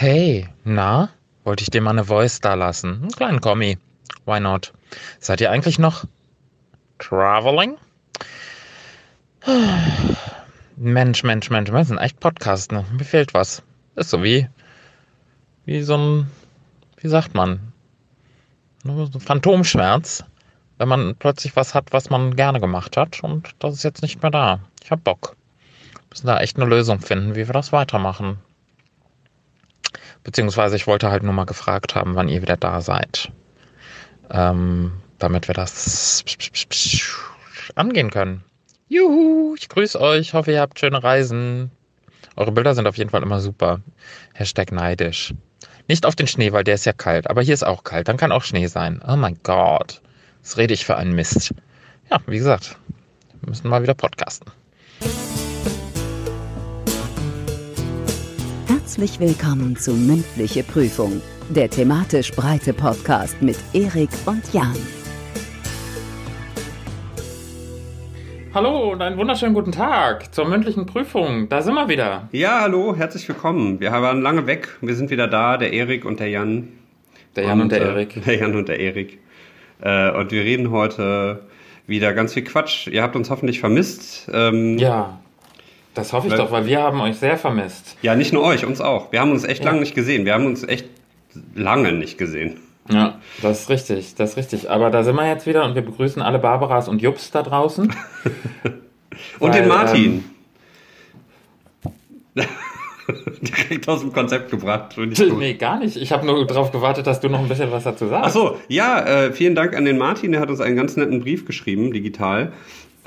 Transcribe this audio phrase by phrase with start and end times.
[0.00, 1.08] Hey, na?
[1.42, 3.00] Wollte ich dir mal eine Voice da lassen?
[3.02, 3.78] Einen kleinen Kommi.
[4.26, 4.72] Why not?
[5.18, 6.04] Seid ihr eigentlich noch
[7.00, 7.76] traveling?
[10.76, 12.84] Mensch, Mensch, Mensch, wir sind echt Podcast, ne?
[12.96, 13.64] Mir fehlt was.
[13.96, 14.48] Ist so wie,
[15.64, 16.30] wie so ein,
[16.98, 17.72] wie sagt man,
[18.84, 20.22] so ein Phantomschmerz,
[20.76, 24.22] wenn man plötzlich was hat, was man gerne gemacht hat und das ist jetzt nicht
[24.22, 24.60] mehr da.
[24.80, 25.34] Ich hab Bock.
[25.92, 28.38] Wir müssen da echt eine Lösung finden, wie wir das weitermachen.
[30.28, 33.32] Beziehungsweise ich wollte halt nur mal gefragt haben, wann ihr wieder da seid.
[34.28, 36.22] Ähm, damit wir das
[37.76, 38.44] angehen können.
[38.88, 41.70] Juhu, ich grüße euch, hoffe ihr habt schöne Reisen.
[42.36, 43.80] Eure Bilder sind auf jeden Fall immer super.
[44.34, 45.32] Hashtag neidisch.
[45.88, 48.18] Nicht auf den Schnee, weil der ist ja kalt, aber hier ist auch kalt, dann
[48.18, 49.00] kann auch Schnee sein.
[49.08, 50.02] Oh mein Gott,
[50.42, 51.54] was rede ich für einen Mist.
[52.10, 52.76] Ja, wie gesagt,
[53.40, 54.52] wir müssen mal wieder podcasten.
[58.98, 64.74] Herzlich willkommen zu Mündliche Prüfung, der thematisch breite Podcast mit Erik und Jan.
[68.52, 71.48] Hallo und einen wunderschönen guten Tag zur mündlichen Prüfung.
[71.48, 72.28] Da sind wir wieder.
[72.32, 73.78] Ja, hallo, herzlich willkommen.
[73.78, 74.76] Wir waren lange weg.
[74.80, 76.66] Wir sind wieder da, der Erik und der Jan.
[77.36, 78.24] Der Jan und, und der äh, Erik.
[78.24, 79.20] Der Jan und der Erik.
[79.80, 81.46] Äh, und wir reden heute
[81.86, 82.88] wieder ganz viel Quatsch.
[82.88, 84.28] Ihr habt uns hoffentlich vermisst.
[84.32, 85.20] Ähm, ja.
[85.98, 87.96] Das hoffe ich weil, doch, weil wir haben euch sehr vermisst.
[88.02, 89.10] Ja, nicht nur euch, uns auch.
[89.10, 89.70] Wir haben uns echt ja.
[89.70, 90.24] lange nicht gesehen.
[90.24, 90.86] Wir haben uns echt
[91.56, 92.58] lange nicht gesehen.
[92.88, 94.70] Ja, das ist richtig, das ist richtig.
[94.70, 97.86] Aber da sind wir jetzt wieder und wir begrüßen alle Barbaras und Jups da draußen.
[99.40, 100.24] und weil, den Martin.
[102.36, 102.44] Ähm,
[103.42, 104.94] Direkt aus dem Konzept gebracht.
[104.96, 105.96] Nee, gar nicht.
[105.96, 108.26] Ich habe nur darauf gewartet, dass du noch ein bisschen was dazu sagst.
[108.28, 110.30] Ach so, ja, äh, vielen Dank an den Martin.
[110.30, 112.52] Der hat uns einen ganz netten Brief geschrieben, digital.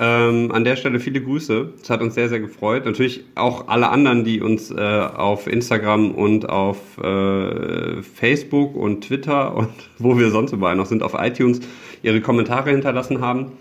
[0.04, 1.74] Ähm, an der Stelle viele Grüße.
[1.80, 2.86] Es hat uns sehr, sehr gefreut.
[2.86, 9.54] Natürlich auch alle anderen, die uns äh, auf Instagram und auf äh, Facebook und Twitter
[9.56, 11.60] und wo wir sonst überall noch sind, auf iTunes,
[12.02, 13.52] ihre Kommentare hinterlassen haben.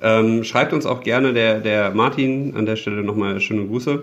[0.00, 4.02] Ähm, schreibt uns auch gerne der, der Martin an der Stelle nochmal schöne Grüße.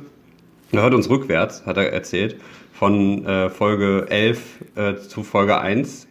[0.71, 2.35] Er hört uns rückwärts, hat er erzählt,
[2.71, 4.41] von äh, Folge 11
[4.75, 6.07] äh, zu Folge 1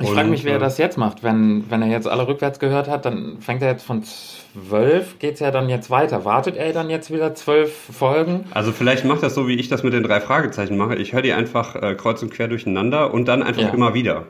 [0.00, 1.22] ich frage mich, wer äh, das jetzt macht.
[1.22, 5.34] Wenn, wenn er jetzt alle rückwärts gehört hat, dann fängt er jetzt von zwölf, geht
[5.34, 6.24] es ja dann jetzt weiter.
[6.24, 8.44] Wartet er dann jetzt wieder zwölf Folgen?
[8.52, 10.96] Also vielleicht macht das so, wie ich das mit den drei Fragezeichen mache.
[10.96, 13.68] Ich höre die einfach äh, kreuz und quer durcheinander und dann einfach ja.
[13.68, 14.26] immer wieder.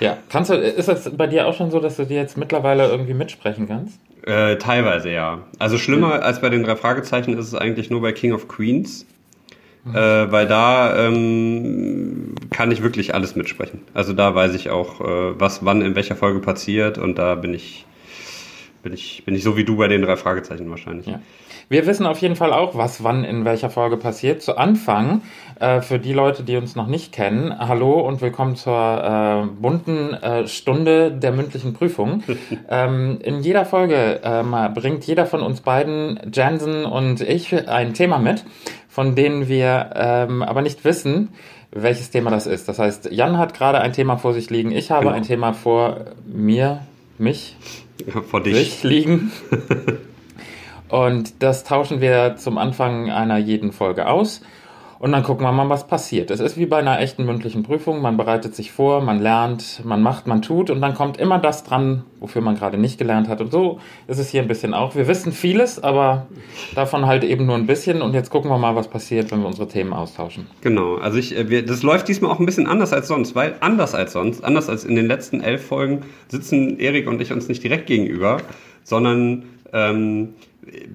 [0.00, 2.88] Ja, kannst du, ist das bei dir auch schon so, dass du dir jetzt mittlerweile
[2.88, 4.00] irgendwie mitsprechen kannst?
[4.24, 5.40] Äh, teilweise ja.
[5.58, 9.06] Also schlimmer als bei den drei Fragezeichen ist es eigentlich nur bei King of Queens.
[9.94, 13.82] Äh, weil da ähm, kann ich wirklich alles mitsprechen.
[13.94, 17.54] Also da weiß ich auch, äh, was wann in welcher Folge passiert und da bin
[17.54, 17.86] ich,
[18.82, 21.06] bin ich, bin ich so wie du bei den drei Fragezeichen wahrscheinlich.
[21.06, 21.20] Ja.
[21.68, 24.40] Wir wissen auf jeden Fall auch, was wann in welcher Folge passiert.
[24.40, 25.22] Zu Anfang,
[25.58, 30.14] äh, für die Leute, die uns noch nicht kennen, hallo und willkommen zur äh, bunten
[30.14, 32.22] äh, Stunde der mündlichen Prüfung.
[32.70, 38.18] ähm, in jeder Folge ähm, bringt jeder von uns beiden, Jansen und ich, ein Thema
[38.18, 38.44] mit,
[38.96, 41.28] von denen wir ähm, aber nicht wissen,
[41.70, 42.66] welches Thema das ist.
[42.66, 45.14] Das heißt, Jan hat gerade ein Thema vor sich liegen, ich habe genau.
[45.14, 46.80] ein Thema vor mir,
[47.18, 47.56] mich,
[48.30, 49.32] vor dich liegen.
[50.88, 54.40] Und das tauschen wir zum Anfang einer jeden Folge aus.
[54.98, 56.30] Und dann gucken wir mal, was passiert.
[56.30, 58.00] Es ist wie bei einer echten mündlichen Prüfung.
[58.00, 61.64] Man bereitet sich vor, man lernt, man macht, man tut und dann kommt immer das
[61.64, 63.40] dran, wofür man gerade nicht gelernt hat.
[63.40, 64.94] Und so ist es hier ein bisschen auch.
[64.94, 66.26] Wir wissen vieles, aber
[66.74, 68.00] davon halt eben nur ein bisschen.
[68.00, 70.46] Und jetzt gucken wir mal, was passiert, wenn wir unsere Themen austauschen.
[70.62, 70.96] Genau.
[70.96, 73.94] Also ich, äh, wir, das läuft diesmal auch ein bisschen anders als sonst, weil anders
[73.94, 77.62] als sonst, anders als in den letzten elf Folgen, sitzen Erik und ich uns nicht
[77.62, 78.38] direkt gegenüber,
[78.82, 80.34] sondern ähm,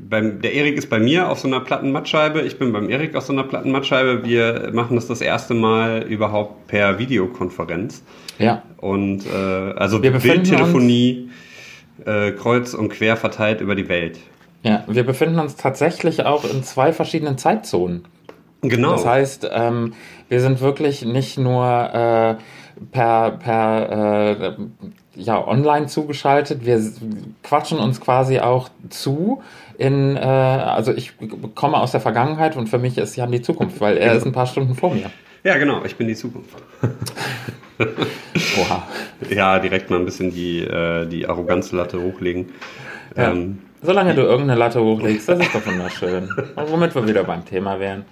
[0.10, 3.24] beim, der Erik ist bei mir auf so einer Plattenmattscheibe, ich bin beim Erik auf
[3.24, 4.26] so einer Plattenmattscheibe.
[4.26, 8.04] Wir machen das das erste Mal überhaupt per Videokonferenz.
[8.38, 8.64] Ja.
[8.78, 11.30] Und äh, also Bildtelefonie
[12.06, 14.20] äh, kreuz und quer verteilt über die Welt.
[14.64, 18.06] Ja, wir befinden uns tatsächlich auch in zwei verschiedenen Zeitzonen.
[18.62, 18.92] Genau.
[18.92, 19.94] Das heißt, ähm,
[20.30, 22.36] wir sind wirklich nicht nur äh,
[22.92, 24.54] per, per äh,
[25.16, 26.66] ja, online zugeschaltet.
[26.66, 26.80] Wir
[27.44, 29.42] quatschen uns quasi auch zu.
[29.82, 31.14] In, äh, also ich
[31.56, 34.18] komme aus der Vergangenheit und für mich ist Jan die Zukunft, weil er genau.
[34.18, 35.10] ist ein paar Stunden vor mir.
[35.44, 36.56] Ja, genau, ich bin die Zukunft.
[38.60, 38.88] Oha.
[39.30, 42.50] Ja, direkt mal ein bisschen die, äh, die Arroganzlatte hochlegen.
[43.18, 43.32] Ja.
[43.32, 46.30] Ähm, Solange du irgendeine Latte hochlegst, das ist doch wunderschön.
[46.56, 48.06] Und womit wir wieder beim Thema wären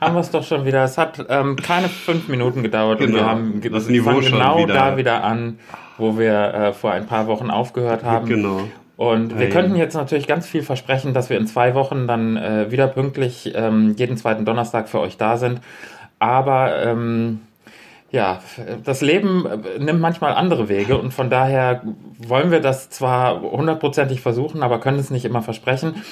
[0.00, 0.84] haben wir es doch schon wieder.
[0.84, 3.08] Es hat ähm, keine fünf Minuten gedauert genau.
[3.08, 3.72] und wir genau.
[3.72, 4.74] haben das Niveau genau wieder.
[4.74, 5.58] da wieder an,
[5.98, 8.26] wo wir äh, vor ein paar Wochen aufgehört haben.
[8.26, 8.62] Genau.
[8.96, 12.70] Und wir könnten jetzt natürlich ganz viel versprechen, dass wir in zwei Wochen dann äh,
[12.70, 15.60] wieder pünktlich ähm, jeden zweiten Donnerstag für euch da sind.
[16.18, 17.40] Aber ähm,
[18.10, 18.40] ja,
[18.84, 21.82] das Leben äh, nimmt manchmal andere Wege und von daher
[22.18, 26.02] wollen wir das zwar hundertprozentig versuchen, aber können es nicht immer versprechen.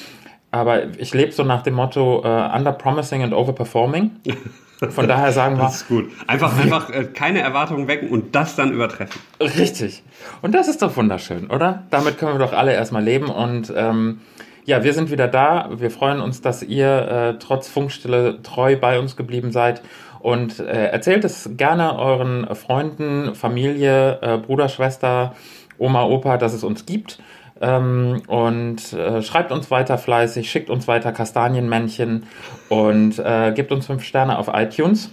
[0.51, 4.11] Aber ich lebe so nach dem Motto uh, under promising and overperforming.
[4.89, 5.63] Von daher sagen wir.
[5.63, 6.11] Das ist gut.
[6.27, 9.21] Einfach, einfach äh, keine Erwartungen wecken und das dann übertreffen.
[9.39, 10.03] Richtig.
[10.41, 11.83] Und das ist doch wunderschön, oder?
[11.91, 13.29] Damit können wir doch alle erstmal leben.
[13.29, 14.19] Und ähm,
[14.65, 15.69] ja, wir sind wieder da.
[15.75, 19.81] Wir freuen uns, dass ihr äh, trotz Funkstille treu bei uns geblieben seid.
[20.19, 25.35] Und äh, erzählt es gerne euren Freunden, Familie, äh, Bruder, Schwester,
[25.77, 27.19] Oma, Opa, dass es uns gibt.
[27.61, 32.23] Ähm, und äh, schreibt uns weiter fleißig, schickt uns weiter Kastanienmännchen
[32.69, 35.11] und äh, gebt uns fünf Sterne auf iTunes.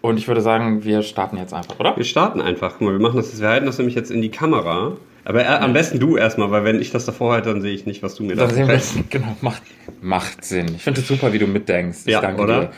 [0.00, 1.96] Und ich würde sagen, wir starten jetzt einfach, oder?
[1.96, 2.72] Wir starten einfach.
[2.78, 4.96] Guck mal, wir machen das, wir halten das nämlich jetzt in die Kamera.
[5.24, 7.86] Aber äh, am besten du erstmal, weil wenn ich das davor halte, dann sehe ich
[7.86, 8.96] nicht, was du mir da sagst.
[9.10, 9.62] Genau, macht,
[10.00, 10.66] macht Sinn.
[10.74, 12.00] Ich finde es super, wie du mitdenkst.
[12.06, 12.60] Ich ja, oder?
[12.60, 12.70] Dir.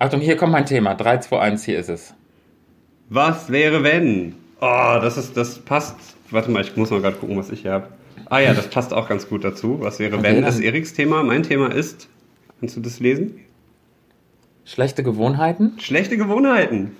[0.00, 0.94] Achtung, hier kommt mein Thema.
[0.94, 2.14] 3, 2, 1, hier ist es.
[3.08, 4.34] Was wäre, wenn?
[4.60, 5.96] Oh, das ist, das passt.
[6.30, 7.88] Warte mal, ich muss mal gerade gucken, was ich hier habe.
[8.32, 9.80] Ah ja, das passt auch ganz gut dazu.
[9.80, 10.40] Was wäre, okay, wenn?
[10.40, 11.22] Das ist Eriks Thema.
[11.22, 12.08] Mein Thema ist,
[12.60, 13.38] kannst du das lesen?
[14.64, 15.74] Schlechte Gewohnheiten?
[15.78, 16.96] Schlechte Gewohnheiten.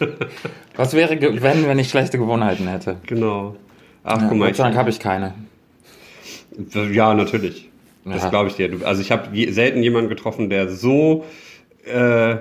[0.74, 2.96] Was wäre, wenn, wenn ich schlechte Gewohnheiten hätte?
[3.06, 3.54] Genau.
[4.02, 4.46] Ach, ja, guck mal.
[4.46, 5.34] Gott sei Dank habe ich keine.
[6.92, 7.70] Ja, natürlich.
[8.04, 8.14] Ja.
[8.14, 8.84] Das glaube ich dir.
[8.84, 11.24] Also ich habe selten jemanden getroffen, der so
[11.84, 12.38] äh,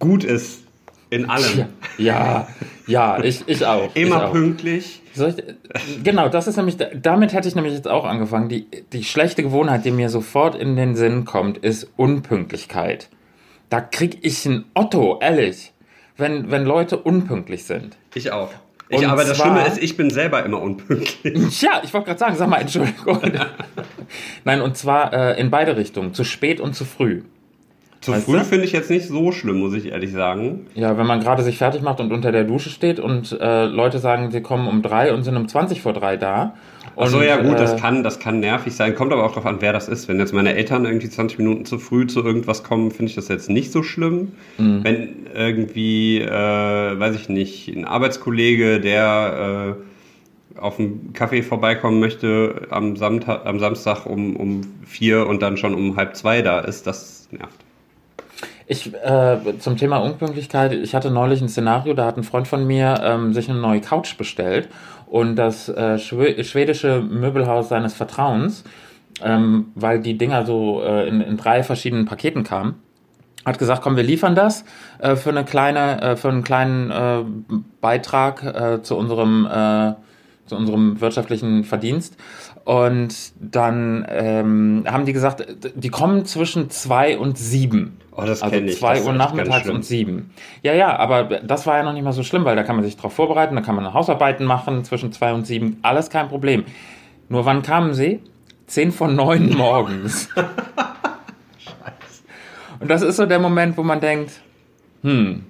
[0.00, 0.64] gut ist
[1.10, 1.66] in allem.
[1.96, 2.48] Ja,
[2.88, 3.90] ja, ich, ich auch.
[3.94, 4.32] Immer ich auch.
[4.32, 5.00] pünktlich.
[5.26, 8.48] Ich, genau, das ist nämlich, damit hätte ich nämlich jetzt auch angefangen.
[8.48, 13.08] Die, die schlechte Gewohnheit, die mir sofort in den Sinn kommt, ist Unpünktlichkeit.
[13.70, 15.72] Da krieg ich ein Otto, ehrlich,
[16.16, 17.96] wenn, wenn Leute unpünktlich sind.
[18.14, 18.50] Ich auch.
[18.90, 21.60] Ich, aber das Schlimme ist, ich bin selber immer unpünktlich.
[21.60, 23.20] Ja, ich wollte gerade sagen, sag mal Entschuldigung.
[24.44, 27.22] Nein, und zwar äh, in beide Richtungen, zu spät und zu früh.
[28.00, 30.66] Zu weißt früh finde ich jetzt nicht so schlimm, muss ich ehrlich sagen.
[30.74, 33.98] Ja, wenn man gerade sich fertig macht und unter der Dusche steht und äh, Leute
[33.98, 36.54] sagen, sie kommen um drei und sind um 20 vor drei da.
[36.96, 38.94] Achso, ja gut, äh, das, kann, das kann nervig sein.
[38.94, 40.08] Kommt aber auch darauf an, wer das ist.
[40.08, 43.28] Wenn jetzt meine Eltern irgendwie 20 Minuten zu früh zu irgendwas kommen, finde ich das
[43.28, 44.32] jetzt nicht so schlimm.
[44.58, 44.84] Mhm.
[44.84, 52.66] Wenn irgendwie, äh, weiß ich nicht, ein Arbeitskollege, der äh, auf einen Kaffee vorbeikommen möchte
[52.70, 56.86] am, Samtag, am Samstag um, um vier und dann schon um halb zwei da ist,
[56.86, 57.67] das nervt.
[58.70, 62.66] Ich, äh, zum Thema Unpünktlichkeit, ich hatte neulich ein Szenario, da hat ein Freund von
[62.66, 64.68] mir ähm, sich eine neue Couch bestellt
[65.06, 68.64] und das äh, schwedische Möbelhaus seines Vertrauens,
[69.24, 72.74] ähm, weil die Dinger so äh, in, in drei verschiedenen Paketen kamen,
[73.46, 74.66] hat gesagt, komm, wir liefern das
[74.98, 77.24] äh, für eine kleine, äh, für einen kleinen äh,
[77.80, 79.94] Beitrag äh, zu unserem äh,
[80.48, 82.16] zu unserem wirtschaftlichen Verdienst.
[82.68, 85.42] Und dann ähm, haben die gesagt,
[85.74, 87.96] die kommen zwischen zwei und sieben.
[88.14, 88.78] Oh, das also ich.
[88.78, 90.34] zwei Uhr nachmittags und sieben.
[90.62, 92.84] Ja, ja, aber das war ja noch nicht mal so schlimm, weil da kann man
[92.84, 96.66] sich drauf vorbereiten, da kann man Hausarbeiten machen zwischen zwei und sieben, alles kein Problem.
[97.30, 98.20] Nur wann kamen sie?
[98.66, 100.28] Zehn von neun morgens.
[101.56, 102.22] Scheiße.
[102.80, 104.42] Und das ist so der Moment, wo man denkt,
[105.02, 105.46] hm,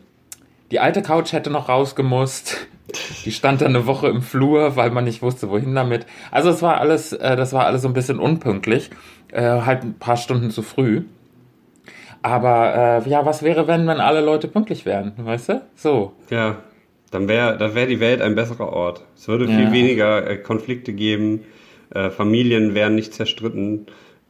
[0.71, 2.69] die alte Couch hätte noch rausgemusst.
[3.25, 6.07] Die stand dann eine Woche im Flur, weil man nicht wusste, wohin damit.
[6.31, 8.91] Also es war alles, äh, das war alles so ein bisschen unpünktlich,
[9.31, 11.03] äh, halt ein paar Stunden zu früh.
[12.23, 15.63] Aber äh, ja, was wäre, wenn, wenn alle Leute pünktlich wären, weißt du?
[15.77, 16.13] So.
[16.31, 16.57] Ja,
[17.11, 19.05] dann wäre dann wär die Welt ein besserer Ort.
[19.17, 19.73] Es würde viel ja.
[19.73, 21.45] weniger äh, Konflikte geben,
[21.95, 23.87] äh, Familien wären nicht zerstritten.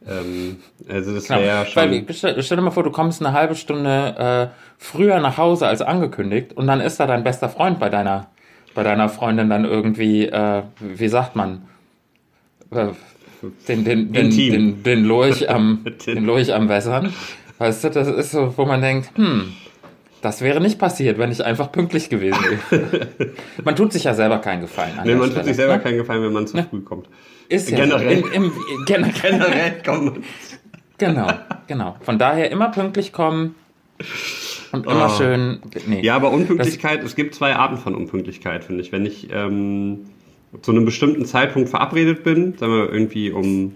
[0.07, 1.83] Ähm, also das wäre ja schon.
[1.83, 5.67] Weil, stell, stell, dir mal vor, du kommst eine halbe Stunde äh, früher nach Hause
[5.67, 8.27] als angekündigt und dann ist da dein bester Freund bei deiner
[8.73, 11.63] bei deiner Freundin dann irgendwie, äh, wie sagt man,
[12.71, 12.87] äh,
[13.67, 17.13] den, den, den, den, den, Lurch am, den Lurch am Wässern.
[17.57, 19.53] Weißt du, das ist so, wo man denkt, hm,
[20.21, 23.31] das wäre nicht passiert, wenn ich einfach pünktlich gewesen wäre.
[23.63, 24.93] man tut sich ja selber keinen Gefallen.
[25.03, 25.83] nee, man Stelle, tut sich selber ne?
[25.83, 26.67] keinen Gefallen, wenn man zu ne?
[26.69, 27.07] früh kommt.
[27.47, 28.19] Ist ja generell.
[28.19, 28.27] So.
[28.27, 30.23] Im, im, generell, generell kommen.
[30.97, 31.27] Genau,
[31.67, 31.95] genau.
[32.01, 33.55] Von daher immer pünktlich kommen.
[34.71, 35.17] Und immer oh.
[35.17, 35.59] schön.
[35.87, 36.01] Nee.
[36.01, 38.91] Ja, aber Unpünktlichkeit, das, es gibt zwei Arten von Unpünktlichkeit, finde ich.
[38.91, 40.05] Wenn ich ähm,
[40.61, 43.75] zu einem bestimmten Zeitpunkt verabredet bin, sagen wir irgendwie um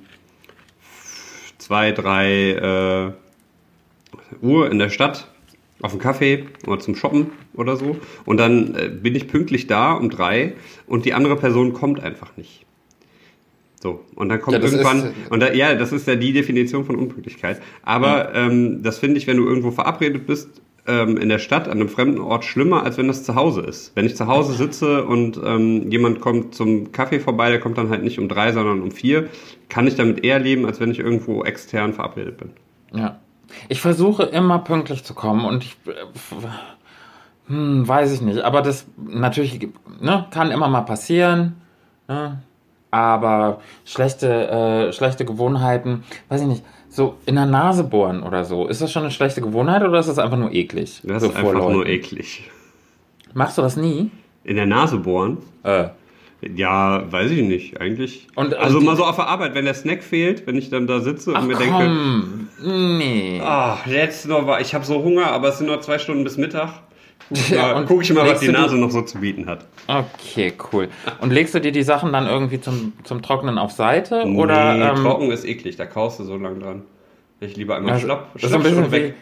[1.57, 3.13] zwei, drei
[4.41, 5.27] äh, Uhr in der Stadt
[5.81, 7.97] auf dem Kaffee oder zum Shoppen oder so.
[8.25, 10.53] Und dann äh, bin ich pünktlich da um drei
[10.87, 12.65] und die andere Person kommt einfach nicht.
[13.81, 16.95] So, und dann kommt ja, irgendwann, und da, ja, das ist ja die Definition von
[16.95, 17.61] Unpünktlichkeit.
[17.81, 18.45] Aber ja.
[18.45, 21.89] ähm, das finde ich, wenn du irgendwo verabredet bist ähm, in der Stadt an einem
[21.89, 23.95] fremden Ort schlimmer, als wenn das zu Hause ist.
[23.95, 27.89] Wenn ich zu Hause sitze und ähm, jemand kommt zum Kaffee vorbei, der kommt dann
[27.89, 29.29] halt nicht um drei, sondern um vier,
[29.69, 32.51] kann ich damit eher leben, als wenn ich irgendwo extern verabredet bin.
[32.93, 33.19] Ja.
[33.69, 35.77] Ich versuche immer pünktlich zu kommen und ich.
[35.85, 36.47] äh,
[37.47, 38.41] Hm, weiß ich nicht.
[38.41, 39.67] Aber das natürlich
[39.99, 41.57] ne, kann immer mal passieren.
[42.07, 42.41] Ne?
[42.91, 44.47] Aber schlechte,
[44.89, 46.63] äh, schlechte Gewohnheiten, weiß ich nicht.
[46.95, 48.67] So in der Nase bohren oder so.
[48.67, 51.01] Ist das schon eine schlechte Gewohnheit oder ist das einfach nur eklig?
[51.03, 51.73] Das so ist einfach Leuten?
[51.73, 52.51] nur eklig.
[53.33, 54.11] Machst du das nie?
[54.43, 55.37] In der Nase bohren?
[55.63, 55.85] Äh.
[56.55, 58.27] Ja, weiß ich nicht, eigentlich.
[58.35, 60.85] Und- also und- mal so auf der Arbeit, wenn der Snack fehlt, wenn ich dann
[60.85, 62.49] da sitze und Ach mir denke, komm.
[62.99, 63.41] Nee.
[63.41, 66.69] ah, jetzt noch, ich habe so Hunger, aber es sind noch zwei Stunden bis Mittag.
[67.49, 69.65] Ja, und guck ich mal, was die du die- Nase noch so zu bieten hat.
[69.87, 70.89] Okay, cool.
[71.21, 74.25] Und legst du dir die Sachen dann irgendwie zum, zum Trocknen auf Seite?
[74.25, 76.81] Oder, nee, ähm, trocken ist eklig, da kaust du so lang dran.
[77.39, 79.15] Ich lieber einmal Also, schlapp, ein schlapp schon bisschen weg.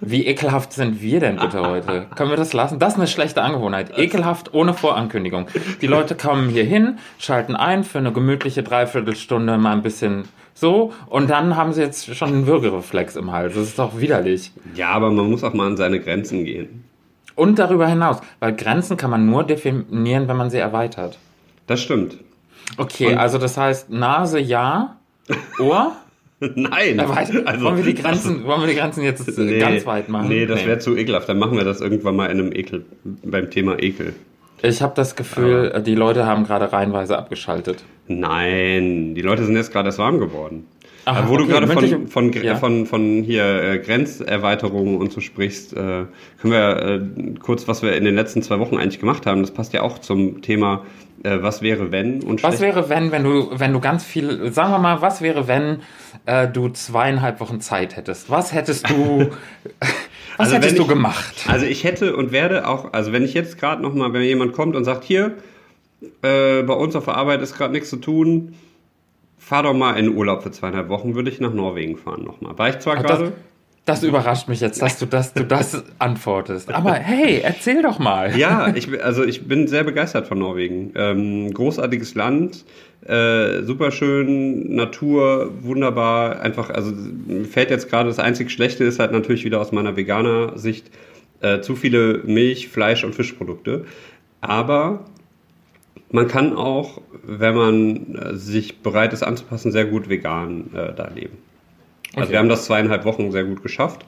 [0.00, 2.06] wie, wie ekelhaft sind wir denn bitte heute?
[2.16, 2.78] Können wir das lassen?
[2.78, 3.96] Das ist eine schlechte Angewohnheit.
[3.98, 5.46] Ekelhaft ohne Vorankündigung.
[5.80, 10.24] Die Leute kommen hier hin, schalten ein für eine gemütliche Dreiviertelstunde mal ein bisschen
[10.54, 13.54] so und dann haben sie jetzt schon einen Würgereflex im Hals.
[13.54, 14.50] Das ist doch widerlich.
[14.74, 16.82] Ja, aber man muss auch mal an seine Grenzen gehen.
[17.38, 21.18] Und darüber hinaus, weil Grenzen kann man nur definieren, wenn man sie erweitert.
[21.68, 22.16] Das stimmt.
[22.76, 24.96] Okay, Und- also das heißt Nase ja,
[25.60, 25.92] Ohr?
[26.40, 26.98] Nein.
[26.98, 30.28] Weiß, wollen, wir die Grenzen, wollen wir die Grenzen jetzt äh, ganz weit machen?
[30.28, 31.28] Nee, das wäre zu ekelhaft.
[31.28, 34.14] Dann machen wir das irgendwann mal in einem Ekel, beim Thema Ekel.
[34.62, 37.84] Ich habe das Gefühl, die Leute haben gerade reihenweise abgeschaltet.
[38.08, 40.66] Nein, die Leute sind jetzt gerade erst warm geworden.
[41.10, 42.56] Ach, Aber wo du okay, gerade von, von, ja.
[42.56, 47.96] von, von hier äh, Grenzerweiterungen und so sprichst, äh, können wir äh, kurz, was wir
[47.96, 50.84] in den letzten zwei Wochen eigentlich gemacht haben, das passt ja auch zum Thema,
[51.22, 54.70] äh, was wäre wenn und Was wäre, wenn, wenn du, wenn du ganz viel, sagen
[54.72, 55.80] wir mal, was wäre, wenn
[56.26, 58.28] äh, du zweieinhalb Wochen Zeit hättest?
[58.28, 59.30] Was hättest du,
[59.80, 59.88] was
[60.36, 61.46] Also hättest du ich- gemacht?
[61.48, 64.76] Also ich hätte und werde auch, also wenn ich jetzt gerade nochmal, wenn jemand kommt
[64.76, 65.36] und sagt, hier,
[66.22, 68.54] äh, bei uns auf der Arbeit ist gerade nichts zu tun,
[69.48, 72.58] fahr doch mal in Urlaub für zweieinhalb Wochen, würde ich nach Norwegen fahren nochmal.
[72.58, 73.32] War ich zwar Das, gerade...
[73.86, 76.70] das überrascht mich jetzt, dass du das, du das antwortest.
[76.70, 78.36] Aber hey, erzähl doch mal.
[78.36, 80.92] Ja, ich, also ich bin sehr begeistert von Norwegen.
[80.96, 82.66] Ähm, großartiges Land,
[83.06, 86.40] äh, super schön, Natur, wunderbar.
[86.42, 89.96] Einfach, also mir fällt jetzt gerade das einzig Schlechte ist halt natürlich wieder aus meiner
[89.96, 90.90] Veganer-Sicht
[91.40, 93.86] äh, zu viele Milch, Fleisch und Fischprodukte.
[94.42, 95.06] Aber
[96.10, 101.08] man kann auch, wenn man äh, sich bereit ist anzupassen, sehr gut vegan äh, da
[101.14, 101.38] leben.
[102.14, 102.32] Also Okay.
[102.32, 104.04] wir haben das zweieinhalb Wochen sehr gut geschafft.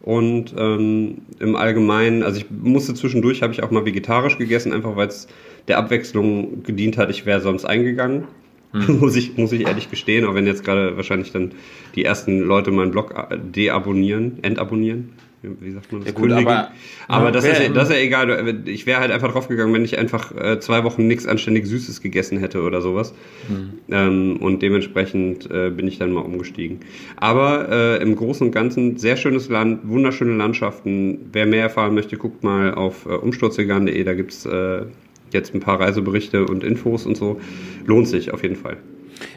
[0.00, 4.96] Und ähm, im Allgemeinen, also ich musste zwischendurch, habe ich auch mal vegetarisch gegessen, einfach
[4.96, 5.26] weil es
[5.66, 7.10] der Abwechslung gedient hat.
[7.10, 8.24] Ich wäre sonst eingegangen,
[8.72, 8.98] Hm.
[9.00, 10.26] muss, ich, muss ich ehrlich gestehen.
[10.26, 11.52] Auch wenn jetzt gerade wahrscheinlich dann
[11.94, 15.14] die ersten Leute meinen Blog äh, deabonnieren, entabonnieren.
[15.42, 16.10] Wie sagt man das?
[16.10, 16.70] Ja gut, aber-
[17.06, 18.62] aber Ja, das, wer ist, das ist ja egal.
[18.66, 22.38] Ich wäre halt einfach draufgegangen, wenn ich einfach äh, zwei Wochen nichts anständig Süßes gegessen
[22.38, 23.14] hätte oder sowas.
[23.90, 26.80] Ähm, und dementsprechend äh, bin ich dann mal umgestiegen.
[27.16, 31.18] Aber äh, im Großen und Ganzen sehr schönes Land, wunderschöne Landschaften.
[31.32, 34.02] Wer mehr erfahren möchte, guckt mal auf äh, umsturzvegan.de.
[34.04, 34.82] Da gibt's äh,
[35.32, 37.40] jetzt ein paar Reiseberichte und Infos und so.
[37.86, 38.78] Lohnt sich auf jeden Fall.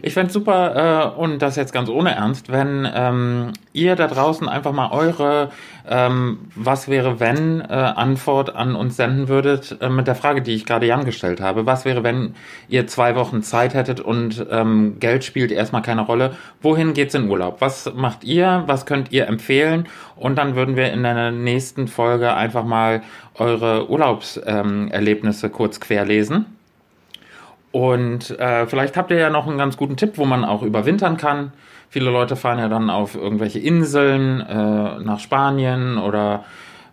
[0.01, 4.47] Ich fände super, äh, und das jetzt ganz ohne Ernst, wenn ähm, ihr da draußen
[4.47, 5.49] einfach mal eure
[5.87, 10.53] ähm, Was wäre wenn äh, Antwort an uns senden würdet äh, mit der Frage, die
[10.53, 11.65] ich gerade Jan gestellt habe.
[11.65, 12.35] Was wäre, wenn
[12.69, 16.35] ihr zwei Wochen Zeit hättet und ähm, Geld spielt erstmal keine Rolle?
[16.61, 17.61] Wohin geht's in Urlaub?
[17.61, 18.63] Was macht ihr?
[18.67, 19.87] Was könnt ihr empfehlen?
[20.15, 23.01] Und dann würden wir in der nächsten Folge einfach mal
[23.35, 26.45] eure Urlaubserlebnisse ähm, kurz querlesen.
[27.71, 31.17] Und äh, vielleicht habt ihr ja noch einen ganz guten Tipp, wo man auch überwintern
[31.17, 31.53] kann.
[31.89, 36.43] Viele Leute fahren ja dann auf irgendwelche Inseln äh, nach Spanien oder,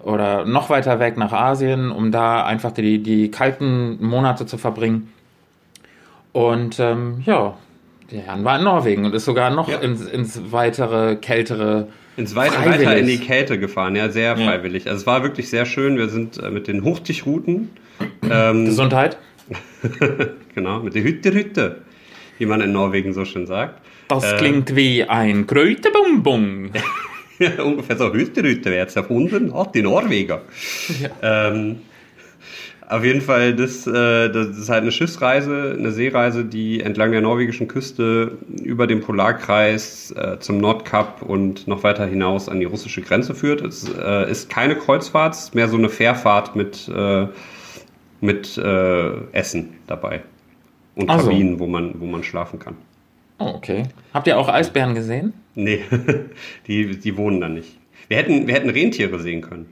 [0.00, 5.12] oder noch weiter weg nach Asien, um da einfach die, die kalten Monate zu verbringen.
[6.32, 7.54] Und ähm, ja,
[8.12, 9.78] der Jan war in Norwegen und ist sogar noch Ja.
[9.78, 11.88] ins, ins weitere, kältere.
[12.16, 12.86] Ins weiter, Freiwillig.
[12.86, 14.46] weiter in die Kälte gefahren, ja, sehr Ja.
[14.46, 14.86] freiwillig.
[14.88, 15.96] Also es war wirklich sehr schön.
[15.96, 17.70] Wir sind äh, mit den Hurtigrouten,
[18.30, 19.16] ähm, Gesundheit.
[20.58, 21.82] genau, mit der Hütte Hütte,
[22.38, 23.80] wie man in Norwegen so schön sagt.
[24.08, 26.70] Das Äh, klingt wie ein Kräuterbonbon.
[27.40, 30.40] Ja, ungefähr so Hütte Hütte, wer jetzt erfunden hat, die Norweger.
[31.22, 31.76] Ähm,
[32.88, 37.20] auf jeden Fall, das, äh, das ist halt eine Schiffsreise, eine Seereise, die entlang der
[37.20, 43.02] norwegischen Küste über den Polarkreis äh, zum Nordkap und noch weiter hinaus an die russische
[43.02, 43.60] Grenze führt.
[43.60, 46.90] Es äh, ist keine Kreuzfahrt, es ist mehr so eine Fährfahrt mit,
[48.20, 48.58] mit
[49.32, 50.22] Essen dabei.
[50.98, 51.28] Und Ach so.
[51.30, 52.74] Kabinen, wo man, wo man schlafen kann.
[53.38, 53.84] Oh, okay.
[54.12, 55.32] Habt ihr auch Eisbären gesehen?
[55.54, 55.80] Nee,
[56.66, 57.78] die, die wohnen da nicht.
[58.08, 59.66] Wir hätten, wir hätten Rentiere sehen können.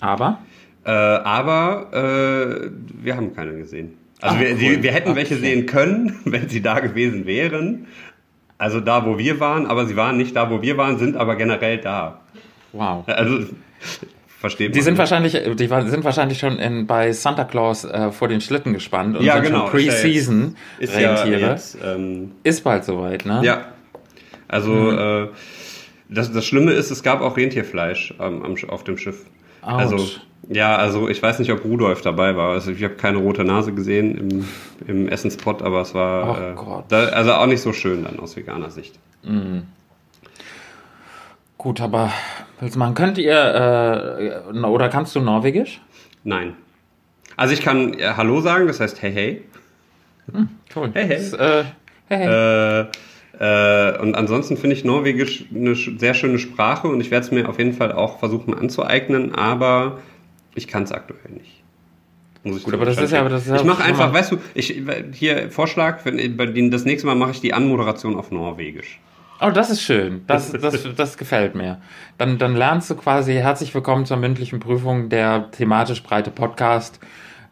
[0.00, 0.38] Aber?
[0.84, 2.70] Äh, aber äh,
[3.02, 3.94] wir haben keine gesehen.
[4.20, 4.56] Also Ah, wir, cool.
[4.58, 5.42] die, wir hätten welche Okay.
[5.44, 7.86] sehen können, wenn sie da gewesen wären.
[8.58, 11.34] Also da, wo wir waren, aber sie waren nicht da, wo wir waren, sind aber
[11.36, 12.20] generell da.
[12.72, 13.02] Wow.
[13.08, 13.46] Also,
[14.40, 14.98] versteht Die sind ne?
[14.98, 19.16] wahrscheinlich, die war- sind wahrscheinlich schon in, bei Santa Claus äh, vor den Schlitten gespannt
[19.16, 21.50] und Ja, sind genau, schon ja Pre-Season Ist ja Rentiere.
[21.52, 23.40] jetzt, ähm, Ist bald soweit, ne?
[23.44, 23.66] ja.
[24.48, 24.98] Also, Mhm.
[24.98, 25.28] äh,
[26.08, 29.26] das, das Schlimme ist, es gab auch Rentierfleisch ähm, am, auf dem Schiff.
[29.62, 29.78] Autsch.
[29.78, 29.96] Also,
[30.48, 32.50] ja, also ich weiß nicht, ob Rudolf dabei war.
[32.54, 34.48] Also ich habe keine rote Nase gesehen im,
[34.88, 38.36] im Essenspot, aber es war Oh äh, da, also auch nicht so schön dann aus
[38.36, 38.98] veganer Sicht.
[41.60, 42.10] Gut, aber
[42.58, 42.94] willst machen?
[42.94, 45.82] Könnt ihr äh, oder kannst du Norwegisch?
[46.24, 46.54] Nein.
[47.36, 49.42] Also ich kann äh, Hallo sagen, das heißt hey hey.
[50.74, 50.88] Cool.
[50.94, 51.16] Hey, hey.
[51.18, 51.64] Das, äh,
[52.08, 52.86] hey, hey.
[53.38, 57.30] Äh, äh, und ansonsten finde ich Norwegisch eine sehr schöne Sprache und ich werde es
[57.30, 59.98] mir auf jeden Fall auch versuchen anzueignen, aber
[60.54, 61.62] ich kann es aktuell nicht.
[62.42, 64.38] Muss ich Gut, aber das ist ja- aber das ist ich mache einfach, weißt du,
[64.54, 68.98] ich hier Vorschlag, wenn, das nächste Mal mache ich die Anmoderation auf Norwegisch.
[69.42, 70.22] Oh, das ist schön.
[70.26, 71.80] Das, das, das gefällt mir.
[72.18, 77.00] Dann, dann lernst du quasi herzlich willkommen zur mündlichen Prüfung der thematisch breite Podcast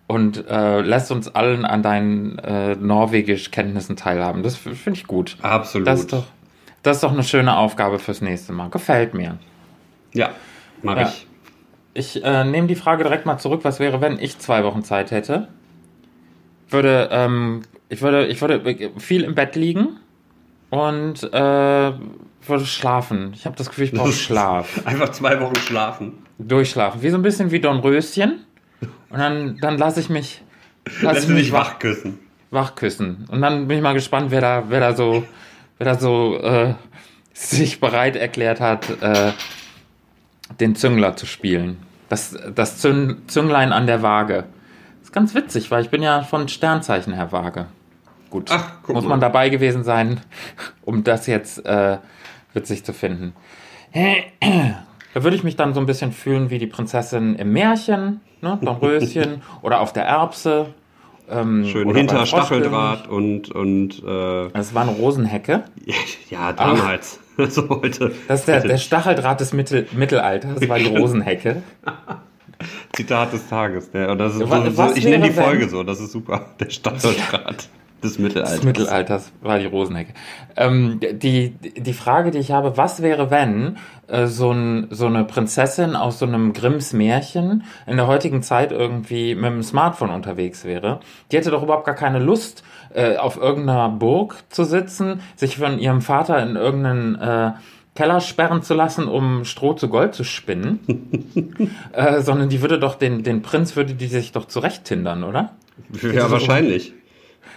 [0.06, 4.42] und äh, lässt uns allen an deinen äh, Norwegisch-Kenntnissen teilhaben.
[4.42, 5.36] Das finde ich gut.
[5.40, 5.86] Absolut.
[5.88, 6.24] Das ist, doch,
[6.82, 8.68] das ist doch eine schöne Aufgabe fürs nächste Mal.
[8.68, 9.38] Gefällt mir.
[10.12, 10.30] Ja,
[10.82, 11.08] mache Ja.
[11.08, 11.26] ich.
[11.94, 13.60] Ich äh, nehme die Frage direkt mal zurück.
[13.64, 15.48] Was wäre, wenn ich zwei Wochen Zeit hätte?
[16.68, 19.96] Würde, ähm, ich würde, ich würde viel im Bett liegen
[20.70, 21.92] und äh,
[22.46, 23.32] würde schlafen.
[23.34, 24.80] Ich habe das Gefühl, ich brauche Schlaf.
[24.86, 26.12] Einfach zwei Wochen schlafen.
[26.38, 27.02] Durchschlafen.
[27.02, 28.44] Wie so ein bisschen wie Don Röschen.
[29.10, 30.42] Und dann, dann lasse ich mich,
[31.02, 32.18] lass Lass ich mich wach, küssen.
[32.50, 33.26] wach küssen.
[33.30, 35.24] Und dann bin ich mal gespannt, wer da, wer da so,
[35.78, 36.74] wer da so äh,
[37.32, 39.32] sich bereit erklärt hat, äh,
[40.60, 41.78] den Züngler zu spielen.
[42.08, 44.44] Das, das Züng, Zünglein an der Waage.
[45.02, 47.66] ist ganz witzig, weil ich bin ja von Sternzeichen her Waage.
[48.30, 49.10] Gut, Ach, muss mal.
[49.10, 50.20] man dabei gewesen sein,
[50.84, 51.98] um das jetzt äh,
[52.54, 53.32] witzig zu finden.
[55.14, 58.58] Da würde ich mich dann so ein bisschen fühlen wie die Prinzessin im Märchen, ne?
[58.60, 60.74] Dornröschen oder auf der Erbse.
[61.30, 62.24] Ähm, Schön hinter.
[62.26, 65.64] Stacheldraht und, und äh, Das war eine Rosenhecke.
[66.30, 67.20] ja, damals.
[67.36, 68.12] Also heute.
[68.28, 71.62] Das ist der, der Stacheldraht des Mittel, Mittelalters, das war die Rosenhecke.
[72.92, 73.88] Zitat des Tages.
[73.92, 76.12] Und das ist so, Was- so, was ich nenne die Folge wenn- so, das ist
[76.12, 76.46] super.
[76.60, 77.68] Der Stacheldraht
[78.02, 78.56] des Mittelalters.
[78.56, 80.12] Des Mittelalters war die Rosenhecke.
[80.56, 85.24] Ähm, die, die Frage, die ich habe, was wäre, wenn äh, so, ein, so eine
[85.24, 90.64] Prinzessin aus so einem Grimms Märchen in der heutigen Zeit irgendwie mit dem Smartphone unterwegs
[90.64, 91.00] wäre?
[91.30, 92.62] Die hätte doch überhaupt gar keine Lust,
[92.94, 97.52] äh, auf irgendeiner Burg zu sitzen, sich von ihrem Vater in irgendeinen äh,
[97.94, 100.78] Keller sperren zu lassen, um Stroh zu Gold zu spinnen,
[101.92, 105.56] äh, sondern die würde doch den, den Prinz würde die sich doch zurechttindern, oder?
[106.02, 106.94] Ja, wahrscheinlich.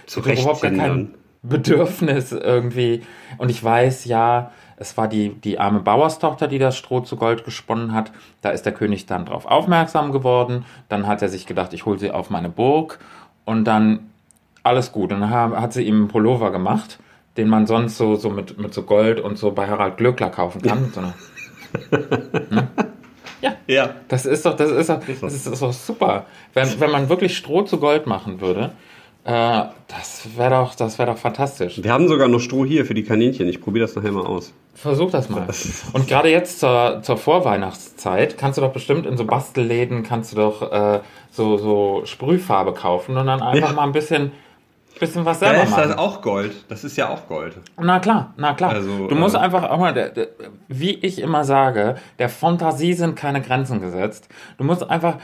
[0.06, 3.02] Zu Ich habe überhaupt gar kein Bedürfnis irgendwie.
[3.38, 7.44] Und ich weiß, ja, es war die, die arme Bauerstochter, die das Stroh zu Gold
[7.44, 8.12] gesponnen hat.
[8.40, 10.64] Da ist der König dann drauf aufmerksam geworden.
[10.88, 12.98] Dann hat er sich gedacht, ich hole sie auf meine Burg.
[13.44, 14.10] Und dann
[14.62, 15.12] alles gut.
[15.12, 16.98] Und dann ha- hat sie ihm einen Pullover gemacht,
[17.36, 20.62] den man sonst so, so mit, mit so Gold und so bei Harald Glöckler kaufen
[20.62, 20.82] kann.
[20.82, 21.14] Mit so einer
[23.66, 23.90] Ja.
[24.08, 26.26] das ist doch, das ist doch, das ist doch super.
[26.54, 28.72] Wenn, wenn man wirklich Stroh zu Gold machen würde,
[29.24, 31.82] äh, das wäre doch, das wäre doch fantastisch.
[31.82, 33.48] Wir haben sogar noch Stroh hier für die Kaninchen.
[33.48, 34.52] Ich probiere das nachher mal aus.
[34.74, 35.46] Versuch das mal.
[35.92, 40.36] Und gerade jetzt zur, zur Vorweihnachtszeit kannst du doch bestimmt in so Bastelläden kannst du
[40.36, 43.74] doch äh, so, so Sprühfarbe kaufen und dann einfach Ja.
[43.76, 44.32] mal ein bisschen,
[44.98, 45.88] bisschen was selber ist machen.
[45.90, 46.52] das auch Gold.
[46.68, 47.54] Das ist ja auch Gold.
[47.80, 48.70] Na klar, na klar.
[48.70, 50.28] Also, du musst äh, einfach auch mal, der, der,
[50.68, 54.28] wie ich immer sage, der Fantasie sind keine Grenzen gesetzt.
[54.58, 55.18] Du musst einfach,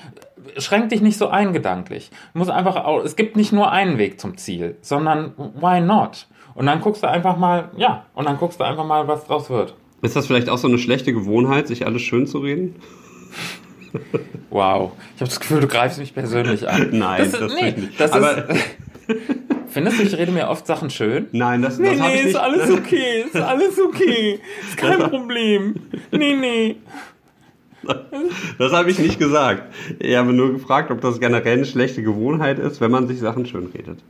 [0.59, 2.11] schränk dich nicht so ein gedanklich.
[2.33, 6.27] Du musst einfach, auch, es gibt nicht nur einen Weg zum Ziel, sondern why not?
[6.55, 9.49] Und dann guckst du einfach mal, ja, und dann guckst du einfach mal, was draus
[9.51, 9.75] wird.
[10.03, 12.77] Ist das vielleicht auch so eine schlechte Gewohnheit, sich alles schön zu reden?
[14.51, 14.93] Wow.
[15.15, 16.89] Ich habe das Gefühl, du greifst mich persönlich an.
[16.93, 18.01] Nein, das, das nee, ich nicht.
[18.01, 18.65] das Aber- ist.
[19.71, 21.29] Findest du, ich rede mir oft Sachen schön?
[21.33, 22.27] Nein, das, Nee, das nee, ich nicht.
[22.29, 24.41] ist alles okay, ist alles okay.
[24.67, 25.75] Ist kein Problem.
[26.11, 26.77] Nee, nee.
[28.59, 29.73] Das habe ich nicht gesagt.
[29.99, 33.47] Ich habe nur gefragt, ob das generell eine schlechte Gewohnheit ist, wenn man sich Sachen
[33.47, 34.01] schön redet.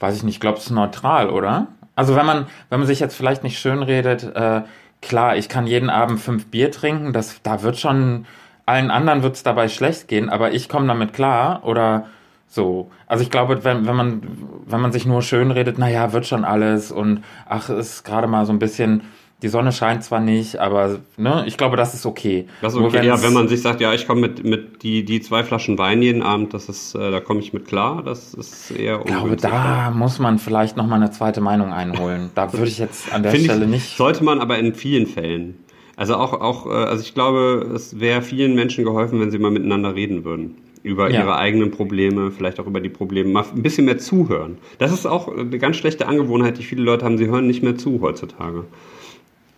[0.00, 1.68] Weiß ich nicht, ich glaube, es ist neutral, oder?
[1.94, 4.62] Also wenn man, wenn man sich jetzt vielleicht nicht schön redet, äh,
[5.02, 8.26] klar, ich kann jeden Abend fünf Bier trinken, das, da wird schon,
[8.66, 12.06] allen anderen wird es dabei schlecht gehen, aber ich komme damit klar oder
[12.48, 12.90] so.
[13.06, 14.22] Also ich glaube, wenn, wenn man,
[14.66, 18.46] wenn man sich nur schön redet, naja, wird schon alles und ach, ist gerade mal
[18.46, 19.02] so ein bisschen,
[19.42, 22.46] die Sonne scheint zwar nicht, aber ne, ich glaube, das ist okay.
[22.62, 25.20] Das ist okay, ja, wenn man sich sagt, ja, ich komme mit, mit die, die
[25.20, 28.70] zwei Flaschen Wein jeden Abend, das ist, äh, da komme ich mit klar, das ist
[28.70, 32.30] eher Ich glaube, da muss man vielleicht noch mal eine zweite Meinung einholen.
[32.34, 33.96] Da würde ich jetzt an der Finde Stelle ich, nicht.
[33.96, 35.56] sollte man aber in vielen Fällen.
[35.96, 39.50] Also auch, auch, äh, also ich glaube, es wäre vielen Menschen geholfen, wenn sie mal
[39.50, 40.56] miteinander reden würden.
[40.82, 41.20] Über ja.
[41.20, 44.56] ihre eigenen Probleme, vielleicht auch über die Probleme, mal ein bisschen mehr zuhören.
[44.78, 47.18] Das ist auch eine ganz schlechte Angewohnheit, die viele Leute haben.
[47.18, 48.64] Sie hören nicht mehr zu heutzutage.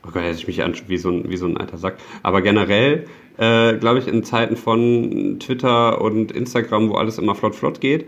[0.08, 1.98] Oh Gott, jetzt ich mich an wie so ein, wie so ein alter Sack.
[2.22, 3.04] Aber generell,
[3.36, 8.06] äh, glaube ich, in Zeiten von Twitter und Instagram, wo alles immer flott flott geht,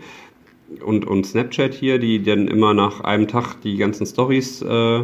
[0.83, 5.03] und, und Snapchat hier, die dann immer nach einem Tag die ganzen Stories äh,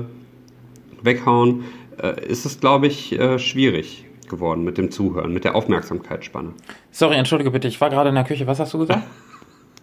[1.03, 1.65] weghauen,
[2.01, 6.53] äh, ist es, glaube ich, äh, schwierig geworden mit dem Zuhören, mit der Aufmerksamkeitsspanne.
[6.91, 8.47] Sorry, entschuldige bitte, ich war gerade in der Küche.
[8.47, 9.03] Was hast du gesagt?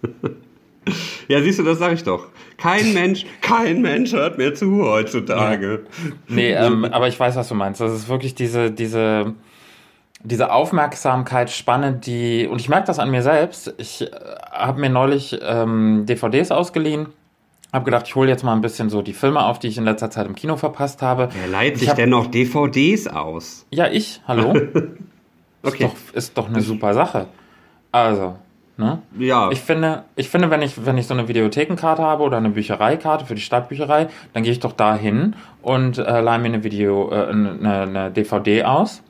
[1.28, 2.28] ja, siehst du, das sage ich doch.
[2.56, 5.84] Kein Mensch, kein Mensch hört mir zu heutzutage.
[6.28, 7.80] Nee, ähm, aber ich weiß, was du meinst.
[7.80, 9.34] Das ist wirklich diese, diese,
[10.22, 13.74] diese Aufmerksamkeitsspanne, die, und ich merke das an mir selbst.
[13.78, 14.10] Ich äh,
[14.50, 17.08] habe mir neulich ähm, DVDs ausgeliehen
[17.74, 19.84] habe gedacht, ich hole jetzt mal ein bisschen so die Filme auf, die ich in
[19.84, 21.28] letzter Zeit im Kino verpasst habe.
[21.32, 23.66] Wer leiht sich hab, denn noch DVDs aus?
[23.72, 24.22] Ja, ich.
[24.28, 24.50] Hallo?
[25.62, 25.62] okay.
[25.62, 27.26] Ist doch, ist doch eine super Sache.
[27.90, 28.36] Also,
[28.76, 29.02] ne?
[29.18, 29.50] Ja.
[29.50, 33.26] Ich finde, ich finde, wenn ich, wenn ich so eine Videothekenkarte habe oder eine Büchereikarte
[33.26, 37.10] für die Stadtbücherei, dann gehe ich doch da hin und äh, leihe mir eine Video,
[37.10, 39.02] äh, eine, eine DVD aus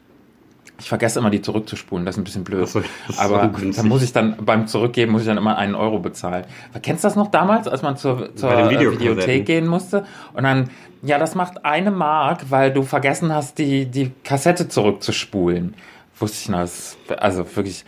[0.79, 2.69] ich vergesse immer, die zurückzuspulen, das ist ein bisschen blöd.
[2.69, 2.83] So,
[3.17, 6.45] Aber dann muss ich dann beim Zurückgeben muss ich dann immer einen Euro bezahlen.
[6.83, 10.05] Kennst du das noch damals, als man zur, zur äh, Videothek gehen musste?
[10.33, 10.71] Und dann,
[11.03, 15.75] ja, das macht eine Mark, weil du vergessen hast, die, die Kassette zurückzuspulen.
[16.19, 17.85] Wusste ich noch, das, also wirklich.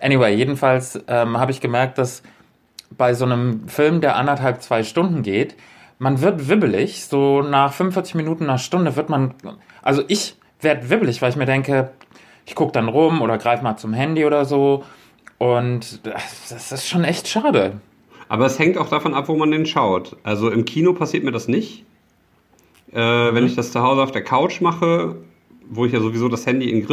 [0.00, 2.22] Anyway, jedenfalls ähm, habe ich gemerkt, dass
[2.96, 5.56] bei so einem Film, der anderthalb, zwei Stunden geht,
[5.98, 7.04] man wird wibbelig.
[7.04, 9.34] So nach 45 Minuten, einer Stunde wird man,
[9.82, 11.90] also ich werde wibbelig, weil ich mir denke,
[12.46, 14.84] ich gucke dann rum oder greife mal zum Handy oder so.
[15.38, 17.80] Und das ist schon echt schade.
[18.28, 20.16] Aber es hängt auch davon ab, wo man den schaut.
[20.22, 21.84] Also im Kino passiert mir das nicht.
[22.92, 23.34] Äh, mhm.
[23.34, 25.16] Wenn ich das zu Hause auf der Couch mache,
[25.68, 26.86] wo ich ja sowieso das Handy im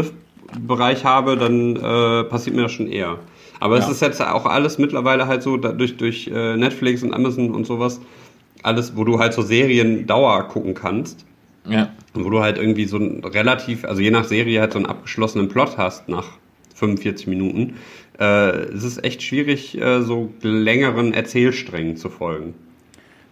[0.48, 3.18] Griffbereich habe, dann äh, passiert mir das schon eher.
[3.60, 3.84] Aber ja.
[3.84, 7.66] es ist jetzt auch alles mittlerweile halt so durch, durch äh, Netflix und Amazon und
[7.66, 8.02] sowas,
[8.64, 11.26] alles, wo du halt so Serien Dauer gucken kannst.
[11.68, 11.90] Ja.
[12.14, 15.50] Wo du halt irgendwie so ein relativ, also je nach Serie halt so einen abgeschlossenen
[15.50, 16.26] Plot hast nach
[16.76, 17.76] 45 Minuten.
[18.20, 22.54] Äh, es ist echt schwierig, äh, so längeren Erzählsträngen zu folgen.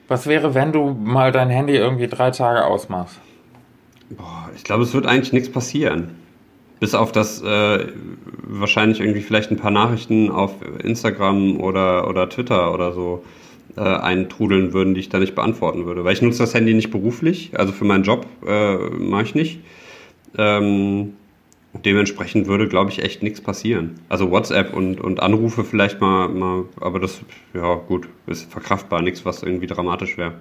[0.07, 3.19] Was wäre, wenn du mal dein Handy irgendwie drei Tage ausmachst?
[4.09, 6.15] Boah, ich glaube, es wird eigentlich nichts passieren.
[6.83, 7.87] Bis auf das äh,
[8.45, 13.23] wahrscheinlich irgendwie vielleicht ein paar Nachrichten auf Instagram oder, oder Twitter oder so
[13.77, 16.03] äh, eintrudeln würden, die ich da nicht beantworten würde.
[16.03, 19.61] Weil ich nutze das Handy nicht beruflich, also für meinen Job äh, mache ich nicht.
[20.37, 21.13] Ähm,
[21.85, 24.01] dementsprechend würde, glaube ich, echt nichts passieren.
[24.09, 27.21] Also WhatsApp und, und Anrufe vielleicht mal, mal, aber das,
[27.53, 30.33] ja gut, ist verkraftbar, nichts, was irgendwie dramatisch wäre.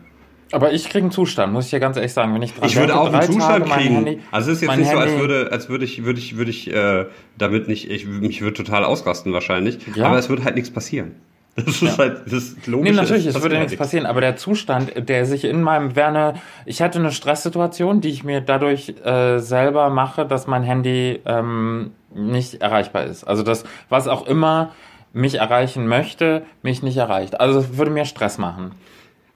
[0.53, 2.35] Aber ich kriege einen Zustand, muss ich ja ganz ehrlich sagen.
[2.35, 3.95] Wenn ich ich würde auch einen Zustand Tage kriegen.
[3.97, 6.37] Handy, also es ist jetzt nicht Handy, so, als würde, als würde ich, würde ich,
[6.37, 7.07] würde ich äh,
[7.39, 9.79] damit nicht, ich mich würde total ausrasten wahrscheinlich.
[9.95, 10.07] Ja.
[10.07, 11.17] Aber es würde halt nichts passieren.
[11.55, 11.99] Das ist ja.
[11.99, 12.95] halt das Logische.
[12.95, 16.35] Nee, natürlich, es würde nichts passieren, aber der Zustand, der sich in meinem Werne,
[16.65, 21.91] ich hatte eine Stresssituation, die ich mir dadurch äh, selber mache, dass mein Handy ähm,
[22.15, 23.25] nicht erreichbar ist.
[23.25, 24.73] Also das, was auch immer
[25.13, 27.39] mich erreichen möchte, mich nicht erreicht.
[27.39, 28.73] Also es würde mir Stress machen.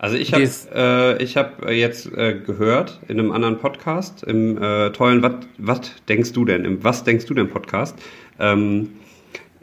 [0.07, 4.91] Also ich habe äh, ich hab jetzt äh, gehört in einem anderen Podcast, im äh,
[4.91, 5.21] tollen
[5.59, 7.99] Was denkst du denn, im Was denkst du denn Podcast,
[8.39, 8.91] ähm,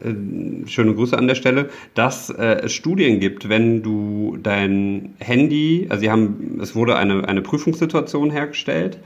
[0.04, 5.86] äh, schöne Grüße an der Stelle, dass äh, es Studien gibt, wenn du dein Handy,
[5.88, 9.00] also sie haben, es wurde eine, eine Prüfungssituation hergestellt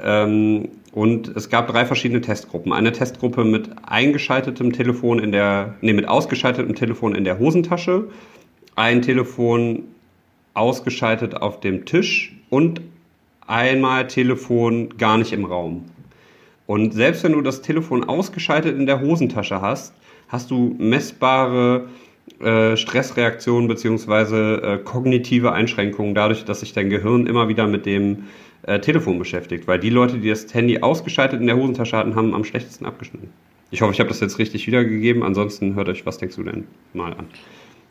[0.00, 2.72] ähm, und es gab drei verschiedene Testgruppen.
[2.72, 8.04] Eine Testgruppe mit eingeschaltetem Telefon in der, nee, mit ausgeschaltetem Telefon in der Hosentasche,
[8.76, 9.82] ein Telefon
[10.54, 12.80] ausgeschaltet auf dem Tisch und
[13.46, 15.86] einmal Telefon gar nicht im Raum.
[16.66, 19.94] Und selbst wenn du das Telefon ausgeschaltet in der Hosentasche hast,
[20.28, 21.88] hast du messbare
[22.40, 28.24] äh, Stressreaktionen beziehungsweise äh, kognitive Einschränkungen dadurch, dass sich dein Gehirn immer wieder mit dem
[28.62, 29.66] äh, Telefon beschäftigt.
[29.66, 33.30] Weil die Leute, die das Handy ausgeschaltet in der Hosentasche hatten, haben am schlechtesten abgeschnitten.
[33.72, 35.22] Ich hoffe, ich habe das jetzt richtig wiedergegeben.
[35.22, 37.26] Ansonsten hört euch, was denkst du denn mal an?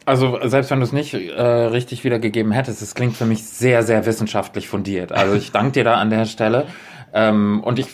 [0.05, 3.83] Also selbst wenn du es nicht äh, richtig wiedergegeben hättest, es klingt für mich sehr,
[3.83, 5.12] sehr wissenschaftlich fundiert.
[5.12, 6.67] Also ich danke dir da an der Stelle.
[7.13, 7.88] Ähm, und ich,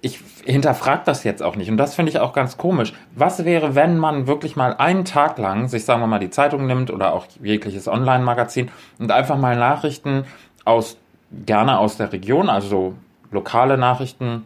[0.00, 1.70] ich hinterfrage das jetzt auch nicht.
[1.70, 2.92] Und das finde ich auch ganz komisch.
[3.14, 6.66] Was wäre, wenn man wirklich mal einen Tag lang sich, sagen wir mal, die Zeitung
[6.66, 10.24] nimmt oder auch jegliches Online-Magazin und einfach mal Nachrichten
[10.64, 10.98] aus,
[11.46, 12.94] gerne aus der Region, also
[13.30, 14.44] lokale Nachrichten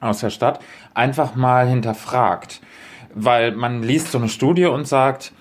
[0.00, 0.60] aus der Stadt,
[0.94, 2.60] einfach mal hinterfragt.
[3.14, 5.32] Weil man liest so eine Studie und sagt,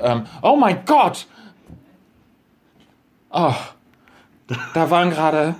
[0.00, 1.26] ähm, oh mein Gott!
[3.30, 3.54] Oh,
[4.74, 5.56] Da waren gerade.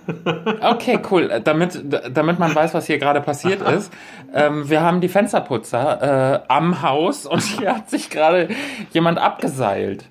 [0.61, 1.41] Okay, cool.
[1.43, 3.93] Damit, damit man weiß, was hier gerade passiert ist.
[4.33, 8.49] Ähm, wir haben die Fensterputzer äh, am Haus und hier hat sich gerade
[8.93, 10.05] jemand abgeseilt.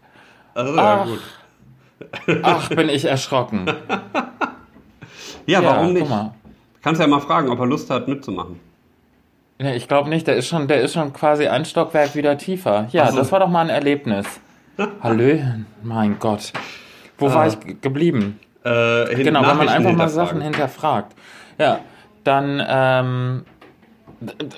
[0.53, 1.21] Also, ja, gut.
[2.43, 3.65] Ach, bin ich erschrocken.
[5.45, 6.11] Ja, Ja, warum nicht?
[6.81, 8.59] Kannst ja mal fragen, ob er Lust hat mitzumachen.
[9.59, 12.87] Ja, ich glaube nicht, der ist schon, der ist schon quasi ein Stockwerk wieder tiefer.
[12.91, 13.17] Ja, Ach so.
[13.17, 14.25] das war doch mal ein Erlebnis.
[15.01, 16.51] Hallöchen, mein Gott.
[17.17, 17.47] Wo war Ah.
[17.47, 18.39] ich ge- geblieben?
[18.65, 20.09] Äh, Genau, wenn man einfach mal.
[20.09, 21.13] Sachen hinterfragt.
[21.57, 21.79] Ja,
[22.25, 23.45] dann ähm,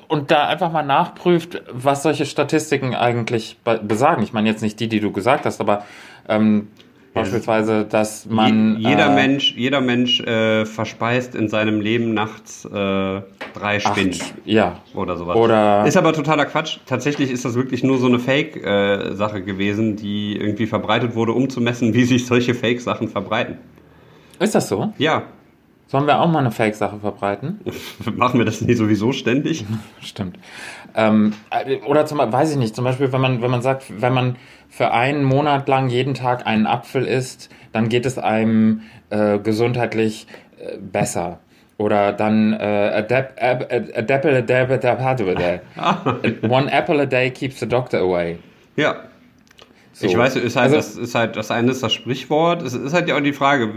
[0.07, 4.23] und da einfach mal nachprüft, was solche Statistiken eigentlich be- besagen.
[4.23, 5.83] Ich meine jetzt nicht die, die du gesagt hast, aber
[6.29, 6.69] ähm,
[7.17, 12.65] beispielsweise, dass man Je, jeder äh, Mensch, jeder Mensch äh, verspeist in seinem Leben nachts
[12.65, 12.69] äh,
[13.53, 15.35] drei Spinnen acht, ja, oder sowas.
[15.35, 16.77] Oder- ist aber totaler Quatsch.
[16.85, 21.61] Tatsächlich ist das wirklich nur so eine Fake-Sache gewesen, die irgendwie verbreitet wurde, um zu
[21.61, 23.57] messen, wie sich solche Fake-Sachen verbreiten.
[24.39, 24.93] ist das so?
[24.97, 25.23] Ja,
[25.87, 27.61] Sollen wir auch mal eine Fake-Sache verbreiten?
[28.15, 29.65] machen wir das nicht sowieso ständig?
[30.01, 30.37] Stimmt.
[30.95, 34.13] Ähm, äh, oder zum weiß ich nicht, zum Beispiel, wenn man, wenn man sagt, wenn
[34.13, 34.35] man
[34.67, 40.27] für einen Monat lang jeden Tag einen Apfel isst, dann geht es einem äh, gesundheitlich
[40.59, 41.39] äh, besser.
[41.77, 45.59] Oder dann äh, a, dap, a, a, a apple a day, a dap, a day.
[46.49, 48.39] One apple a day keeps the doctor away.
[48.75, 49.06] Ja.
[49.99, 50.05] So.
[50.05, 52.61] Ich weiß, ist halt, Also- das ist halt, das eine ist das Sprichwort.
[52.61, 53.67] Es ist halt ja auch die Frage.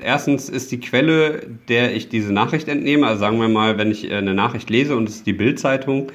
[0.00, 4.08] Erstens ist die Quelle, der ich diese Nachricht entnehme, also sagen wir mal, wenn ich
[4.08, 6.12] äh, eine Nachricht lese und es ist die Bild-Zeitung,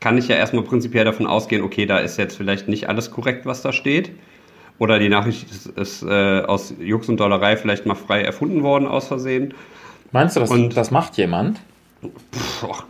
[0.00, 3.44] kann ich ja erstmal prinzipiell davon ausgehen, okay, da ist jetzt vielleicht nicht alles korrekt,
[3.46, 4.10] was da steht.
[4.78, 8.86] Oder die Nachricht ist, ist äh, aus Jux und Dollerei vielleicht mal frei erfunden worden,
[8.86, 9.52] aus Versehen.
[10.12, 11.60] Meinst du, das, Und- das macht jemand?
[12.62, 12.84] Boah,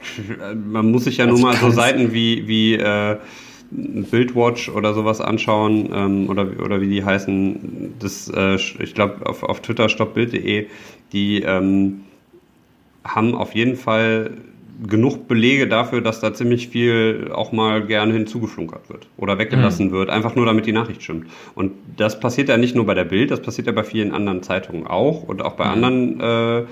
[0.55, 3.17] man muss sich ja nur Das mal so Seiten wie, wie äh,
[3.71, 7.95] Bildwatch oder sowas anschauen ähm, oder, oder wie die heißen.
[7.99, 10.67] Das, äh, ich glaube, auf, auf Twitter stoppbild.de,
[11.13, 12.01] die ähm,
[13.05, 14.33] haben auf jeden Fall
[14.87, 20.09] genug Belege dafür, dass da ziemlich viel auch mal gerne hinzugeflunkert wird oder weggelassen wird,
[20.09, 21.27] einfach nur damit die Nachricht stimmt.
[21.55, 24.43] Und das passiert ja nicht nur bei der Bild, das passiert ja bei vielen anderen
[24.43, 26.65] Zeitungen auch und auch bei anderen äh,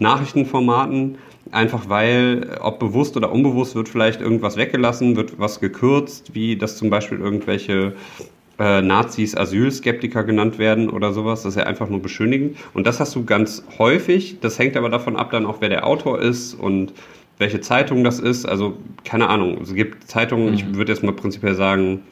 [0.00, 1.18] Nachrichtenformaten.
[1.52, 6.76] Einfach weil, ob bewusst oder unbewusst, wird vielleicht irgendwas weggelassen, wird was gekürzt, wie dass
[6.76, 7.94] zum Beispiel irgendwelche
[8.58, 11.42] äh, Nazis Asylskeptiker genannt werden oder sowas.
[11.42, 12.56] Das ist ja einfach nur beschönigend.
[12.74, 14.38] Und das hast du ganz häufig.
[14.40, 16.92] Das hängt aber davon ab, dann auch wer der Autor ist und
[17.38, 18.46] welche Zeitung das ist.
[18.46, 19.58] Also keine Ahnung.
[19.62, 22.02] Es gibt Zeitungen, ich würde jetzt mal prinzipiell sagen,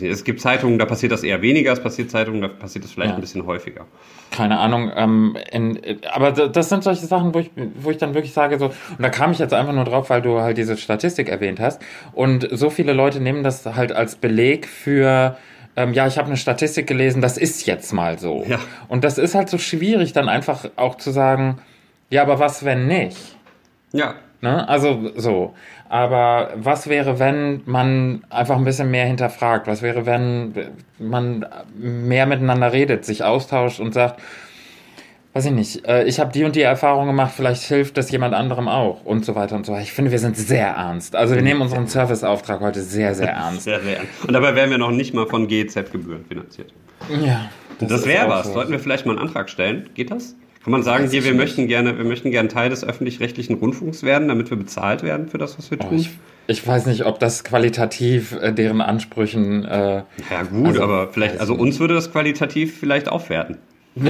[0.00, 1.72] es gibt Zeitungen, da passiert das eher weniger.
[1.72, 3.14] Es passiert Zeitungen, da passiert das vielleicht Ja.
[3.16, 3.86] ein bisschen häufiger.
[4.30, 5.78] keine Ahnung, ähm, in,
[6.12, 9.08] aber das sind solche Sachen, wo ich, wo ich dann wirklich sage, so, und da
[9.08, 11.80] kam ich jetzt einfach nur drauf, weil du halt diese Statistik erwähnt hast.
[12.12, 15.36] Und so viele Leute nehmen das halt als Beleg für,
[15.76, 18.44] ähm, ja, ich habe eine Statistik gelesen, das ist jetzt mal so.
[18.48, 18.58] Ja.
[18.88, 21.58] Und das ist halt so schwierig, dann einfach auch zu sagen,
[22.10, 23.36] ja, aber was, wenn nicht?
[23.92, 24.14] Ja,
[24.44, 24.68] Ne?
[24.68, 25.54] Also so.
[25.88, 29.66] Aber was wäre, wenn man einfach ein bisschen mehr hinterfragt?
[29.66, 30.52] Was wäre, wenn
[30.98, 31.46] man
[31.78, 34.20] mehr miteinander redet, sich austauscht und sagt,
[35.32, 38.34] weiß ich nicht, äh, ich habe die und die Erfahrung gemacht, vielleicht hilft das jemand
[38.34, 39.82] anderem auch und so weiter und so weiter.
[39.82, 41.16] Ich finde, wir sind sehr ernst.
[41.16, 43.62] Also wir nehmen unseren Serviceauftrag heute sehr, sehr ernst.
[43.62, 44.00] sehr, sehr.
[44.26, 46.70] Und dabei werden wir noch nicht mal von GEZ-Gebühren finanziert.
[47.24, 47.48] Ja.
[47.78, 48.46] Das, ist wäre was.
[48.48, 48.52] so.
[48.52, 49.88] Sollten wir vielleicht mal einen Antrag stellen?
[49.94, 50.36] Geht das?
[50.64, 51.40] Kann man sagen, hier, wir nicht.
[51.40, 55.36] möchten gerne, wir möchten gerne Teil des öffentlich-rechtlichen Rundfunks werden, damit wir bezahlt werden für
[55.38, 55.98] das, was wir Oh, tun?
[55.98, 56.10] ich,
[56.46, 61.38] ich weiß nicht, ob das qualitativ äh, deren Ansprüchen äh, ja gut, Also, aber vielleicht,
[61.38, 63.58] also uns würde das qualitativ vielleicht aufwerten.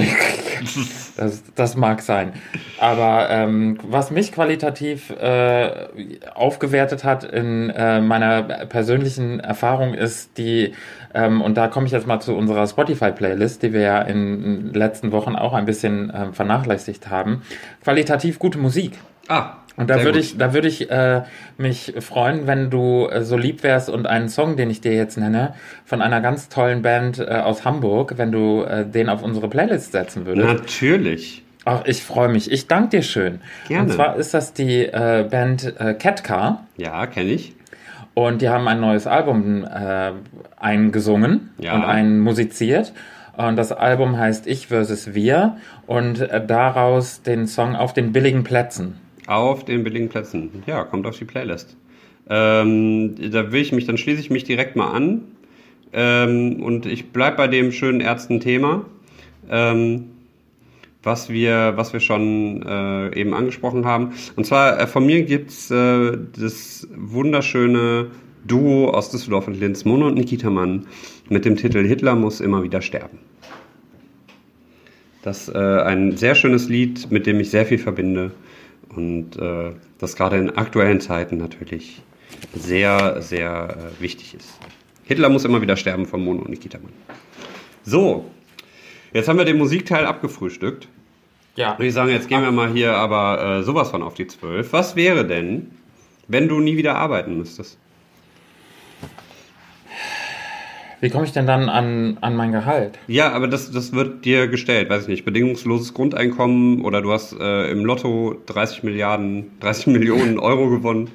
[1.17, 2.33] Das, das mag sein.
[2.79, 5.87] Aber ähm, was mich qualitativ äh,
[6.33, 10.73] aufgewertet hat in äh, meiner persönlichen Erfahrung ist die,
[11.13, 14.73] ähm, und da komme ich jetzt mal zu unserer Spotify-Playlist, die wir ja in den
[14.73, 17.43] letzten Wochen auch ein bisschen ähm, vernachlässigt haben,
[17.83, 18.93] qualitativ gute Musik.
[19.29, 21.23] Ah, Und da würde ich, da würde ich äh,
[21.57, 25.17] mich freuen, wenn du äh, so lieb wärst und einen Song, den ich dir jetzt
[25.17, 29.49] nenne, von einer ganz tollen Band äh, aus Hamburg, wenn du äh, den auf unsere
[29.49, 30.47] Playlist setzen würdest.
[30.47, 31.43] Natürlich.
[31.65, 32.49] Ach, ich freue mich.
[32.51, 33.39] Ich danke dir schön.
[33.67, 33.83] Gerne.
[33.83, 37.53] Und zwar ist das die äh, Band äh, Catcar Ja, kenne ich.
[38.13, 40.11] und die haben ein neues Album äh,
[40.57, 41.75] eingesungen Ja.
[41.75, 42.93] und einmusiziert.
[43.37, 45.57] Und das Album heißt Ich versus Wir
[45.87, 48.95] und äh, daraus den Song auf den billigen Plätzen.
[49.27, 50.63] Auf den billigen Plätzen.
[50.67, 51.75] Ja, kommt auf die Playlist.
[52.29, 55.21] Ähm, da will ich mich, dann schließe ich mich direkt mal an.
[55.93, 58.85] Ähm, und ich bleibe bei dem schönen Ärzten-Thema,
[59.49, 60.09] ähm,
[61.03, 64.13] was, wir, was wir schon äh, eben angesprochen haben.
[64.35, 68.07] Und zwar äh, von mir gibt's äh, das wunderschöne
[68.45, 70.85] Duo aus Düsseldorf und Linz, Mono und Nikita Mann,
[71.29, 73.19] mit dem Titel Hitler muss immer wieder sterben.
[75.21, 78.31] Das ist äh, ein sehr schönes Lied, mit dem ich sehr viel verbinde.
[78.95, 82.01] Und äh, das gerade in aktuellen Zeiten natürlich
[82.53, 84.57] sehr, sehr äh, wichtig ist.
[85.03, 86.93] Hitler muss immer wieder sterben von Mono und Nikita Mann.
[87.83, 88.29] So,
[89.13, 90.87] jetzt haben wir den Musikteil abgefrühstückt.
[91.55, 91.77] Ja.
[91.77, 94.73] Würde ich sagen, jetzt gehen wir mal hier aber äh, sowas von auf die Zwölf.
[94.73, 95.71] Was wäre denn,
[96.27, 97.77] wenn du nie wieder arbeiten müsstest?
[101.05, 102.97] Wie komme ich denn dann an, an mein Gehalt?
[103.05, 107.39] Ja, aber das, das wird dir gestellt, weiß ich nicht, bedingungsloses Grundeinkommen oder du hast
[107.39, 111.11] äh, im Lotto 30 Milliarden, 30 Millionen Euro gewonnen.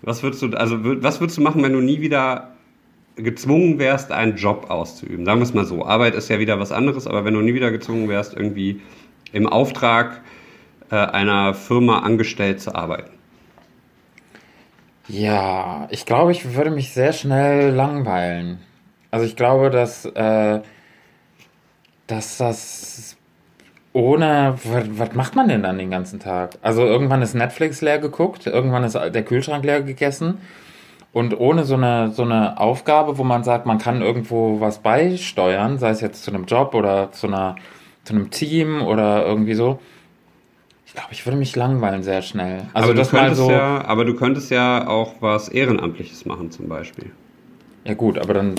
[0.00, 2.54] Was würdest du, also was würdest du machen, wenn du nie wieder
[3.14, 5.24] gezwungen wärst, einen Job auszuüben?
[5.24, 5.86] Sagen wir es mal so.
[5.86, 8.80] Arbeit ist ja wieder was anderes, aber wenn du nie wieder gezwungen wärst, irgendwie
[9.30, 10.20] im Auftrag
[10.90, 13.12] äh, einer Firma angestellt zu arbeiten.
[15.06, 18.58] Ja, ich glaube, ich würde mich sehr schnell langweilen.
[19.12, 20.60] Also ich glaube, dass, äh,
[22.08, 23.16] dass das
[23.92, 26.58] ohne, was, macht man denn dann den ganzen Tag?
[26.62, 30.38] Also irgendwann ist Netflix leer geguckt, irgendwann ist der Kühlschrank leer gegessen
[31.12, 35.78] und ohne so eine, so eine Aufgabe, wo man sagt, man kann irgendwo was beisteuern,
[35.78, 37.56] sei es jetzt zu einem Job oder zu einer,
[38.04, 39.78] zu einem Team oder irgendwie so,
[40.86, 42.62] ich glaube, ich würde mich langweilen sehr schnell.
[42.72, 43.50] Also aber das mal so.
[43.50, 47.10] Ja, aber du könntest ja auch was Ehrenamtliches machen, zum Beispiel.
[47.84, 48.54] Ja gut, aber dann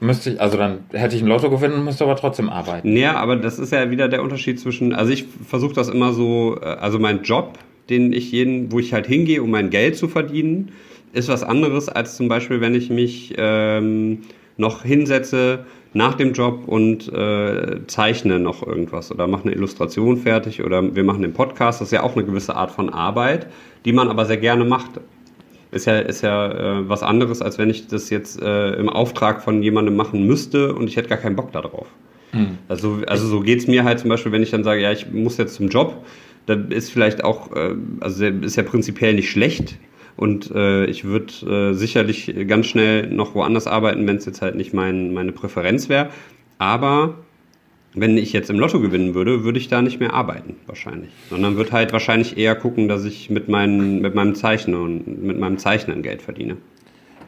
[0.00, 2.96] Müsste ich, also dann hätte ich ein Lotto gewinnen müsste aber trotzdem arbeiten.
[2.96, 6.56] Ja, aber das ist ja wieder der Unterschied zwischen, also ich versuche das immer so,
[6.60, 7.58] äh, also mein Job,
[7.90, 10.70] den ich jeden, wo ich halt hingehe, um mein Geld zu verdienen,
[11.12, 14.22] ist was anderes als zum Beispiel, wenn ich mich ähm,
[14.56, 20.62] noch hinsetze nach dem Job und äh, zeichne noch irgendwas oder mache eine Illustration fertig
[20.62, 21.80] oder wir machen den Podcast.
[21.80, 23.46] Das ist ja auch eine gewisse Art von Arbeit,
[23.84, 25.00] die man aber sehr gerne macht
[25.70, 26.50] ist ja, ist ja
[26.80, 30.74] äh, was anderes, als wenn ich das jetzt äh, im Auftrag von jemandem machen müsste
[30.74, 31.86] und ich hätte gar keinen Bock darauf.
[32.32, 32.58] Mhm.
[32.68, 35.10] Also, also so geht es mir halt zum Beispiel, wenn ich dann sage, ja, ich
[35.10, 36.04] muss jetzt zum Job,
[36.46, 39.76] dann ist vielleicht auch, äh, also ist ja prinzipiell nicht schlecht
[40.16, 44.56] und äh, ich würde äh, sicherlich ganz schnell noch woanders arbeiten, wenn es jetzt halt
[44.56, 46.08] nicht mein, meine Präferenz wäre.
[46.58, 47.14] Aber
[47.94, 51.10] wenn ich jetzt im Lotto gewinnen würde, würde ich da nicht mehr arbeiten, wahrscheinlich.
[51.30, 55.38] Sondern würde halt wahrscheinlich eher gucken, dass ich mit, meinen, mit meinem Zeichner und mit
[55.38, 56.56] meinem Zeichnen Geld verdiene.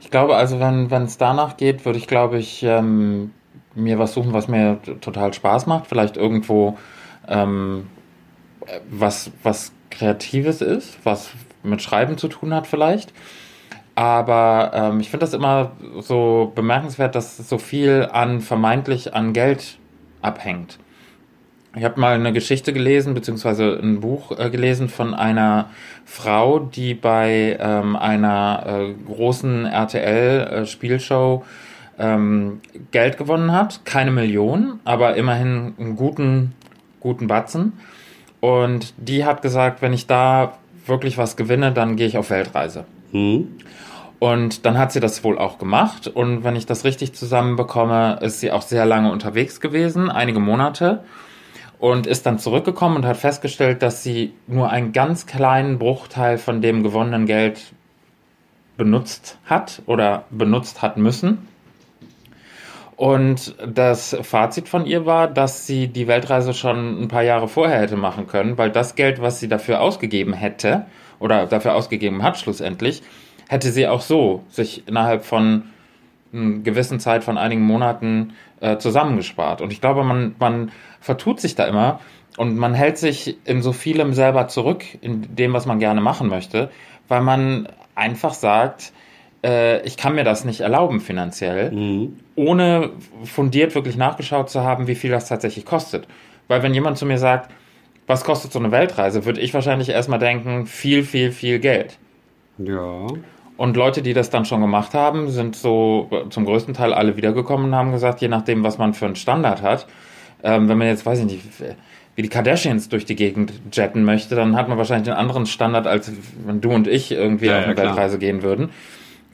[0.00, 3.32] Ich glaube, also wenn es danach geht, würde ich, glaube ich, ähm,
[3.74, 5.86] mir was suchen, was mir total Spaß macht.
[5.86, 6.78] Vielleicht irgendwo
[7.28, 7.86] ähm,
[8.90, 11.30] was, was Kreatives ist, was
[11.62, 13.12] mit Schreiben zu tun hat vielleicht.
[13.94, 19.79] Aber ähm, ich finde das immer so bemerkenswert, dass so viel an vermeintlich an Geld
[20.22, 20.78] abhängt.
[21.76, 25.70] Ich habe mal eine Geschichte gelesen, beziehungsweise ein Buch äh, gelesen von einer
[26.04, 31.44] Frau, die bei ähm, einer äh, großen RTL-Spielshow
[31.98, 33.85] äh, ähm, Geld gewonnen hat.
[33.85, 36.54] Keine Million, aber immerhin einen guten,
[36.98, 37.74] guten Batzen.
[38.40, 40.54] Und die hat gesagt, wenn ich da
[40.87, 42.85] wirklich was gewinne, dann gehe ich auf Weltreise.
[43.12, 43.48] Mhm.
[44.20, 46.06] Und dann hat sie das wohl auch gemacht.
[46.06, 51.02] Und wenn ich das richtig zusammenbekomme, ist sie auch sehr lange unterwegs gewesen, einige Monate.
[51.78, 56.61] Und ist dann zurückgekommen und hat festgestellt, dass sie nur einen ganz kleinen Bruchteil von
[56.61, 57.72] dem gewonnenen Geld
[58.76, 61.48] benutzt hat oder benutzt hat müssen.
[62.96, 67.80] Und das Fazit von ihr war, dass sie die Weltreise schon ein paar Jahre vorher
[67.80, 70.85] hätte machen können, weil das Geld, was sie dafür ausgegeben hätte
[71.18, 73.02] oder dafür ausgegeben hat schlussendlich,
[73.50, 75.64] hätte sie auch so sich innerhalb von
[76.32, 79.60] einer gewissen Zeit von einigen Monaten äh, zusammengespart.
[79.60, 81.98] Und ich glaube, man, man vertut sich da immer
[82.36, 86.28] und man hält sich in so vielem selber zurück, in dem, was man gerne machen
[86.28, 86.70] möchte,
[87.08, 88.92] weil man einfach sagt,
[89.42, 92.20] äh, ich kann mir das nicht erlauben finanziell, mhm.
[92.36, 92.90] ohne
[93.24, 96.06] fundiert wirklich nachgeschaut zu haben, wie viel das tatsächlich kostet.
[96.46, 97.50] Weil wenn jemand zu mir sagt,
[98.06, 101.98] was kostet so eine Weltreise, würde ich wahrscheinlich erstmal denken, viel, viel, viel Geld.
[102.58, 103.06] Ja.
[103.60, 107.66] Und Leute, die das dann schon gemacht haben, sind so zum größten Teil alle wiedergekommen
[107.66, 109.86] und haben gesagt, je nachdem, was man für einen Standard hat,
[110.42, 111.42] ähm, wenn man jetzt, weiß ich nicht,
[112.16, 115.86] wie die Kardashians durch die Gegend jetten möchte, dann hat man wahrscheinlich einen anderen Standard,
[115.86, 116.11] als
[116.46, 118.70] wenn du und ich irgendwie ja, auf eine ja, Weltreise gehen würden.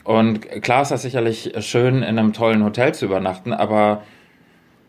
[0.03, 4.03] Und klar ist das sicherlich schön, in einem tollen Hotel zu übernachten, aber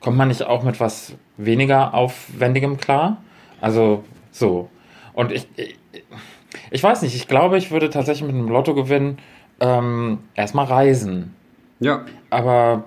[0.01, 3.19] kommt man nicht auch mit was weniger Aufwendigem klar?
[3.61, 4.69] Also so.
[5.13, 5.47] Und ich,
[6.71, 9.19] ich weiß nicht, ich glaube, ich würde tatsächlich mit einem Lottogewinn
[9.61, 11.35] ähm, erstmal reisen.
[11.81, 12.05] Ja.
[12.31, 12.85] Aber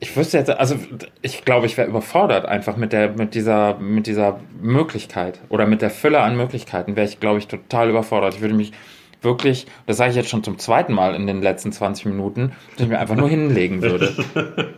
[0.00, 0.76] ich wüsste jetzt, also
[1.22, 5.82] ich glaube, ich wäre überfordert einfach mit der, mit dieser, mit dieser Möglichkeit oder mit
[5.82, 8.34] der Fülle an Möglichkeiten wäre ich, glaube ich, total überfordert.
[8.34, 8.72] Ich würde mich
[9.20, 12.84] wirklich, das sage ich jetzt schon zum zweiten Mal in den letzten 20 Minuten, dass
[12.84, 14.14] ich mir einfach nur hinlegen würde.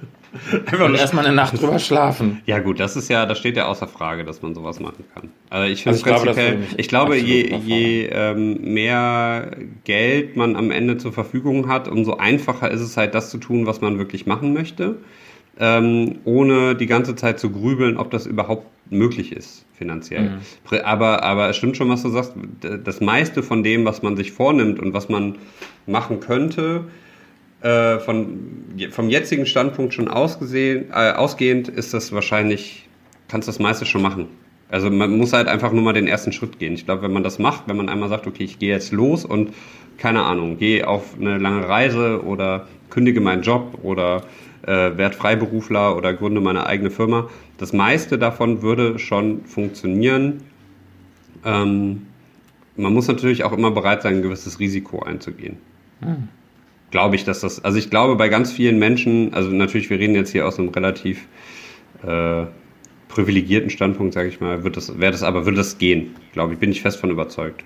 [0.84, 2.40] Und erstmal eine Nacht drüber schlafen.
[2.46, 5.30] Ja gut, das ist ja, das steht ja außer Frage, dass man sowas machen kann.
[5.50, 9.50] Also ich finde also ich glaube, ich glaube, je, je ähm, mehr
[9.84, 13.66] Geld man am Ende zur Verfügung hat, umso einfacher ist es halt, das zu tun,
[13.66, 14.96] was man wirklich machen möchte,
[15.58, 20.30] ähm, ohne die ganze Zeit zu grübeln, ob das überhaupt möglich ist finanziell.
[20.30, 20.78] Mhm.
[20.84, 22.32] Aber, aber es stimmt schon, was du sagst.
[22.84, 25.36] Das meiste von dem, was man sich vornimmt und was man
[25.86, 26.84] machen könnte,
[27.62, 32.88] äh, von, vom jetzigen Standpunkt schon ausgesehen, äh, ausgehend ist das wahrscheinlich,
[33.28, 34.26] kannst das meiste schon machen.
[34.68, 36.72] Also man muss halt einfach nur mal den ersten Schritt gehen.
[36.72, 39.24] Ich glaube, wenn man das macht, wenn man einmal sagt, okay, ich gehe jetzt los
[39.24, 39.52] und
[39.98, 44.24] keine Ahnung, gehe auf eine lange Reise oder kündige meinen Job oder
[44.62, 47.28] äh, werde Freiberufler oder gründe meine eigene Firma.
[47.58, 50.42] Das meiste davon würde schon funktionieren.
[51.44, 52.06] Ähm,
[52.76, 55.58] man muss natürlich auch immer bereit sein, ein gewisses Risiko einzugehen.
[56.00, 56.28] Hm
[56.92, 60.14] glaube ich, dass das, also ich glaube bei ganz vielen Menschen, also natürlich, wir reden
[60.14, 61.26] jetzt hier aus einem relativ
[62.06, 62.44] äh,
[63.08, 66.60] privilegierten Standpunkt, sage ich mal, wird das, wäre das aber, würde das gehen, glaube ich,
[66.60, 67.64] bin ich fest von überzeugt.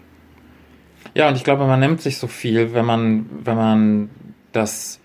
[1.15, 4.11] Ja, und ich glaube, man nimmt sich so viel, wenn man, wenn man
[4.53, 5.01] das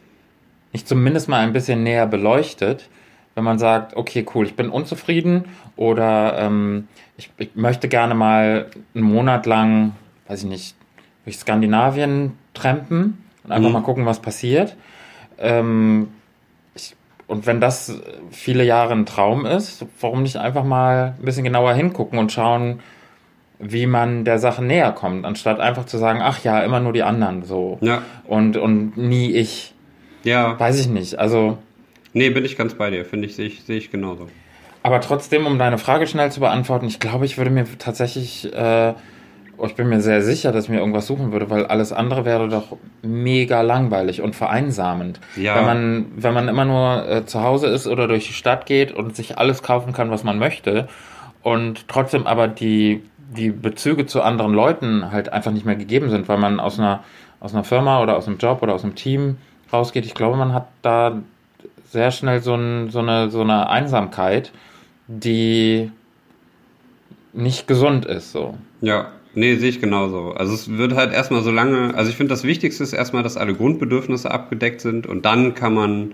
[0.72, 2.89] nicht zumindest mal ein bisschen näher beleuchtet,
[3.36, 5.45] wenn man sagt, okay, cool, ich bin unzufrieden
[5.76, 9.93] oder ähm, ich, ich möchte gerne mal einen Monat lang,
[10.28, 10.76] weiß ich nicht,
[11.24, 13.74] durch Skandinavien trampen und einfach mhm.
[13.74, 14.76] mal gucken, was passiert.
[15.38, 16.10] Ähm,
[16.76, 16.96] ich,
[17.28, 21.74] und wenn das viele Jahre ein Traum ist, warum nicht einfach mal ein bisschen genauer
[21.74, 22.80] hingucken und schauen,
[23.60, 27.04] wie man der Sache näher kommt, anstatt einfach zu sagen, ach ja, immer nur die
[27.04, 27.78] anderen so.
[27.82, 28.02] Ja.
[28.26, 29.74] Und, und nie ich.
[30.24, 30.60] Ja.
[30.60, 31.20] Weiß ich nicht.
[31.20, 31.58] Also.
[32.14, 33.06] Nee, bin ich ganz bei dir.
[33.06, 34.28] Finde ich, sehe ich, sehe ich genauso.
[34.84, 38.94] Aber trotzdem, um deine Frage schnell zu beantworten, ich glaube, ich würde mir tatsächlich äh,
[39.66, 42.49] ich bin mir sehr sicher, dass ich mir irgendwas suchen würde, weil alles andere wäre
[42.49, 45.20] doch mega langweilig und vereinsamend.
[45.36, 45.55] Ja.
[45.55, 48.91] Wenn man, wenn man immer nur äh, zu Hause ist oder durch die Stadt geht
[48.91, 50.88] und sich alles kaufen kann, was man möchte
[51.43, 56.28] und trotzdem aber die, die Bezüge zu anderen Leuten halt einfach nicht mehr gegeben sind,
[56.28, 57.03] weil man aus einer,
[57.39, 59.38] aus einer Firma oder aus einem Job oder aus einem Team
[59.72, 60.05] rausgeht.
[60.05, 61.22] Ich glaube, man hat da
[61.89, 64.51] sehr schnell so, ein, so, eine, so eine Einsamkeit,
[65.07, 65.91] die
[67.34, 68.32] nicht gesund ist.
[68.32, 68.55] So.
[68.82, 70.34] Ja, Nee, sehe ich genauso.
[70.34, 73.38] Also es wird halt erstmal so lange, also ich finde das Wichtigste ist erstmal, dass
[73.38, 76.11] alle Grundbedürfnisse abgedeckt sind und dann kann man,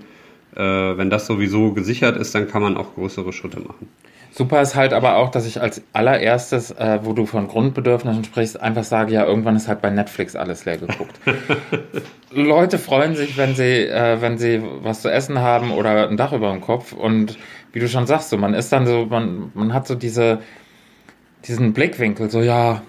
[0.56, 3.88] äh, wenn das sowieso gesichert ist, dann kann man auch größere Schritte machen.
[4.32, 8.62] Super ist halt aber auch, dass ich als allererstes, äh, wo du von Grundbedürfnissen sprichst,
[8.62, 11.20] einfach sage, ja, irgendwann ist halt bei Netflix alles leer geguckt.
[12.32, 16.34] Leute freuen sich, wenn sie, äh, wenn sie was zu essen haben oder ein Dach
[16.34, 17.36] über dem Kopf und
[17.74, 20.40] wie du schon sagst, so, man ist dann so, man, man hat so diese,
[21.48, 22.84] diesen Blickwinkel, so, ja,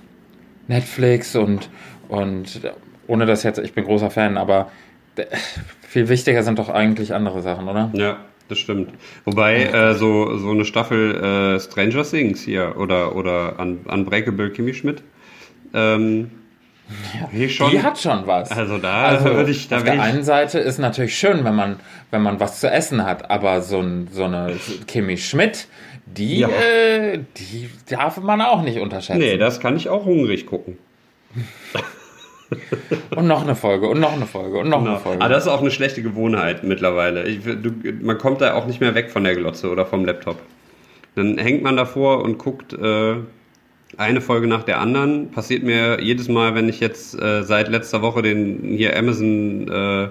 [0.69, 1.69] Netflix und,
[2.09, 2.61] und
[3.07, 4.71] ohne das jetzt, ich bin großer Fan, aber
[5.89, 7.91] viel wichtiger sind doch eigentlich andere Sachen, oder?
[7.95, 8.93] Ja, das stimmt.
[9.25, 14.75] Wobei äh, so, so eine Staffel äh, Stranger Things hier oder, oder Un Unbreakable Kimmy
[14.75, 15.03] Schmidt,
[15.75, 16.31] ähm,
[17.33, 18.51] ja, schon, die hat schon was.
[18.51, 19.69] Also da also würde ich.
[19.69, 21.77] Da auf der einen Seite ist natürlich schön, wenn man,
[22.11, 24.57] wenn man was zu essen hat, aber so, ein, so eine
[24.87, 25.69] Kimi Schmidt,
[26.17, 26.49] die, ja.
[26.49, 29.19] äh, die darf man auch nicht unterschätzen.
[29.19, 30.79] Nee, das kann ich auch hungrig gucken.
[33.17, 34.93] und noch eine Folge und noch eine Folge und noch genau.
[34.93, 35.23] eine Folge.
[35.23, 37.25] Aber ah, das ist auch eine schlechte Gewohnheit mittlerweile.
[37.25, 40.39] Ich, du, man kommt da auch nicht mehr weg von der Glotze oder vom Laptop.
[41.15, 43.17] Dann hängt man davor und guckt äh,
[43.97, 45.31] eine Folge nach der anderen.
[45.31, 50.09] Passiert mir jedes Mal, wenn ich jetzt äh, seit letzter Woche den hier Amazon äh,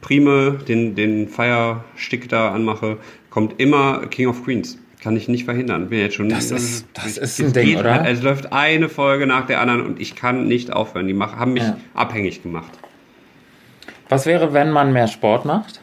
[0.00, 2.98] Prime, den, den Fire Stick da anmache,
[3.30, 4.78] kommt immer King of Queens.
[5.04, 5.90] Kann ich nicht verhindern.
[5.90, 6.30] Bin jetzt schon.
[6.30, 7.96] Das ist, das ist ein Ding, oder?
[7.96, 11.06] Halt, es läuft eine Folge nach der anderen und ich kann nicht aufhören.
[11.06, 11.76] Die mach, haben mich ja.
[11.92, 12.70] abhängig gemacht.
[14.08, 15.82] Was wäre, wenn man mehr Sport macht?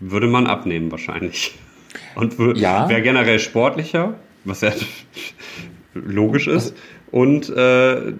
[0.00, 1.54] Würde man abnehmen wahrscheinlich.
[2.16, 2.88] Und ja.
[2.88, 4.72] wäre generell sportlicher, was ja
[5.94, 6.76] logisch ist.
[7.12, 8.12] Und äh,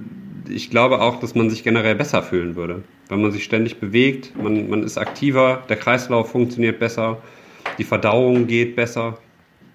[0.49, 2.85] ich glaube auch, dass man sich generell besser fühlen würde.
[3.09, 7.21] Wenn man sich ständig bewegt, man, man ist aktiver, der Kreislauf funktioniert besser,
[7.79, 9.19] die Verdauung geht besser.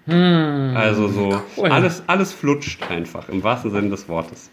[0.06, 1.68] Hm, also so, cool.
[1.70, 4.50] alles, alles flutscht einfach, im wahrsten Sinne des Wortes.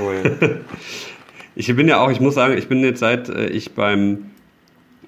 [0.00, 0.60] Cool.
[1.54, 4.30] ich bin ja auch, ich muss sagen, ich bin jetzt seit äh, ich beim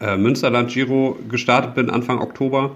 [0.01, 2.73] äh, Münsterland Giro gestartet bin, Anfang Oktober,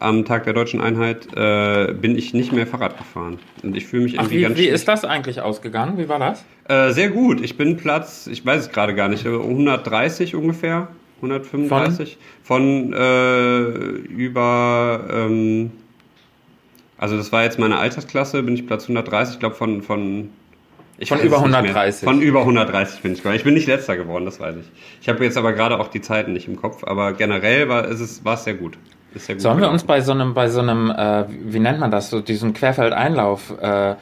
[0.00, 3.38] am Tag der deutschen Einheit, äh, bin ich nicht mehr Fahrrad gefahren.
[3.62, 5.98] Und ich fühle mich irgendwie Ach, wie, ganz Wie ist das eigentlich ausgegangen?
[5.98, 6.44] Wie war das?
[6.68, 7.40] Äh, sehr gut.
[7.40, 10.88] Ich bin Platz, ich weiß es gerade gar nicht, 130 ungefähr.
[11.22, 13.60] 135 von, von äh,
[14.10, 15.70] über ähm,
[17.00, 20.30] also das war jetzt meine Altersklasse, bin ich Platz 130, ich glaube von, von
[20.98, 22.04] ich von über 130.
[22.06, 23.24] Von über 130 bin ich.
[23.24, 24.70] Ich bin nicht letzter geworden, das weiß ich.
[25.00, 28.22] Ich habe jetzt aber gerade auch die Zeiten nicht im Kopf, aber generell war es,
[28.24, 28.76] war es sehr gut.
[29.14, 29.72] Ist ja gut Sollen wir gelaufen.
[29.74, 33.50] uns bei so einem, bei so einem, äh, wie nennt man das, so diesem Querfeldeinlauf,
[33.60, 33.94] äh,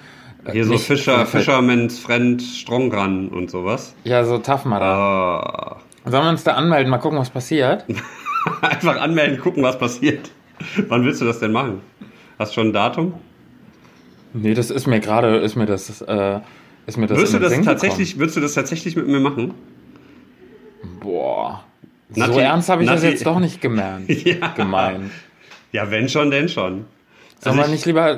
[0.50, 3.94] Hier so Fischer, Querfeld- Fisherman's Friend Strongran und sowas.
[4.04, 4.34] ja, so
[4.64, 4.82] Mudder.
[4.82, 5.76] Ah.
[6.04, 7.84] Sollen wir uns da anmelden, mal gucken, was passiert?
[8.60, 10.30] Einfach anmelden, gucken, was passiert.
[10.88, 11.80] Wann willst du das denn machen?
[12.38, 13.14] Hast du schon ein Datum?
[14.32, 16.40] Nee, das ist mir gerade, ist mir das, äh,
[16.86, 19.54] ist mir das Würdest du das Sinn tatsächlich, würdest du das tatsächlich mit mir machen?
[21.00, 21.64] Boah.
[22.10, 24.08] so Nati- ernst habe ich das Nati- jetzt doch nicht gemeint.
[24.24, 24.48] Ja.
[24.48, 25.10] Gemeint.
[25.72, 26.84] Ja, wenn schon, denn schon.
[27.40, 28.16] Sollen Also wir ich- nicht lieber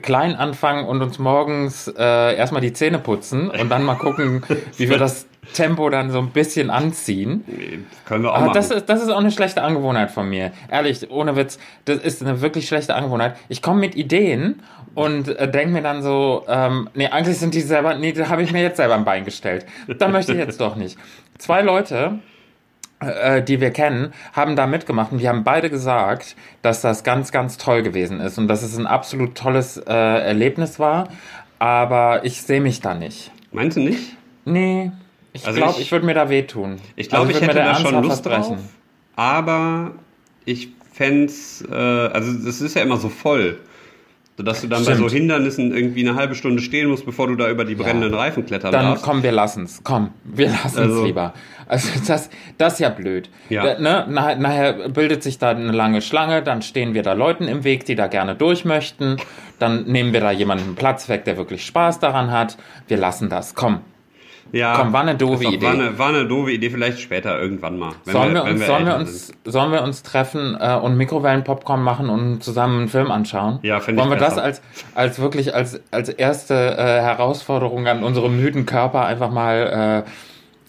[0.00, 4.42] klein anfangen und uns morgens äh, erstmal die Zähne putzen und dann mal gucken,
[4.76, 7.86] wie wir das Tempo dann so ein bisschen anziehen?
[8.06, 8.54] Können wir auch Aber machen.
[8.54, 10.52] das ist, das ist auch eine schlechte Angewohnheit von mir.
[10.70, 13.36] Ehrlich, ohne Witz, das ist eine wirklich schlechte Angewohnheit.
[13.48, 14.62] Ich komme mit Ideen
[14.94, 18.42] und äh, denke mir dann so, ähm, nee, eigentlich sind die selber, nee, da habe
[18.42, 19.66] ich mir jetzt selber ein Bein gestellt.
[19.98, 20.98] Da möchte ich jetzt doch nicht.
[21.38, 22.18] Zwei Leute,
[23.00, 27.32] äh, die wir kennen, haben da mitgemacht und die haben beide gesagt, dass das ganz,
[27.32, 31.08] ganz toll gewesen ist und dass es ein absolut tolles äh, Erlebnis war.
[31.58, 33.30] Aber ich sehe mich da nicht.
[33.52, 34.16] Meinst du nicht?
[34.44, 34.92] Nee,
[35.34, 36.76] ich Also glaube, ich- ich, würde mir da wehtun.
[36.96, 38.56] Ich glaube, Also ich würd hätte mir da schon Lust drauf.
[39.16, 39.92] Aber
[40.46, 41.32] ich fände
[41.70, 43.60] äh, also es ist ja immer so voll.
[44.36, 45.10] Sodass du dann bei Stimmt.
[45.10, 48.44] so Hindernissen irgendwie eine halbe Stunde stehen musst, bevor du da über die brennenden Reifen
[48.44, 49.04] klettern Dann darfst.
[49.04, 49.80] komm, wir lassen's.
[49.84, 51.34] Komm, wir lassen's Also- lieber.
[51.68, 53.30] Also das, das ist ja blöd.
[53.48, 53.62] Ja.
[53.76, 57.44] Da, ne, nach, nachher bildet sich da eine lange Schlange, dann stehen wir da Leuten
[57.46, 59.18] im Weg, die da gerne durch möchten.
[59.60, 62.56] Dann nehmen wir da jemanden Platz weg, der wirklich Spaß daran hat.
[62.88, 63.54] Wir lassen das.
[63.54, 63.80] Komm.
[64.52, 65.66] Ja, Komm, war eine doofe Idee.
[65.66, 67.92] War eine, war eine doofe Idee, vielleicht später irgendwann mal.
[68.04, 71.82] wenn sollen wir, wenn uns, sollen, wir uns, sollen wir uns treffen äh, und Mikrowellenpopcorn
[71.82, 73.58] machen und zusammen einen Film anschauen?
[73.62, 74.44] Ja, finde ich Wollen wir das besser.
[74.44, 74.62] als,
[74.94, 80.04] als wirklich als, als erste äh, Herausforderung an unsere müden Körper einfach mal.
[80.06, 80.10] Äh,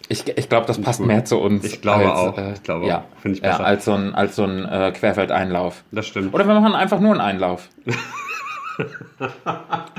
[0.07, 1.65] ich ich glaube, das passt mehr zu uns.
[1.65, 2.38] Ich glaube als, auch.
[2.38, 3.03] Äh, Ich glaube ja.
[3.21, 3.65] Finde ich ja, besser.
[3.65, 5.84] als so ein, als so ein äh, Querfeldeinlauf.
[5.91, 6.34] Das stimmt.
[6.34, 7.69] Oder wir machen einfach nur einen Einlauf.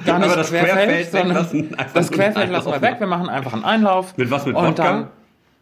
[0.04, 2.96] Gar nicht das Querfeld sondern weglassen, einfach das Querfeld lassen wir weg.
[2.98, 4.16] Wir machen einfach einen Einlauf.
[4.16, 4.84] Mit was, mit und Wodka?
[4.84, 5.06] Dann,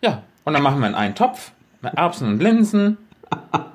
[0.02, 1.52] ja, und dann machen wir in einen Topf
[1.82, 2.98] mit Erbsen und Linsen.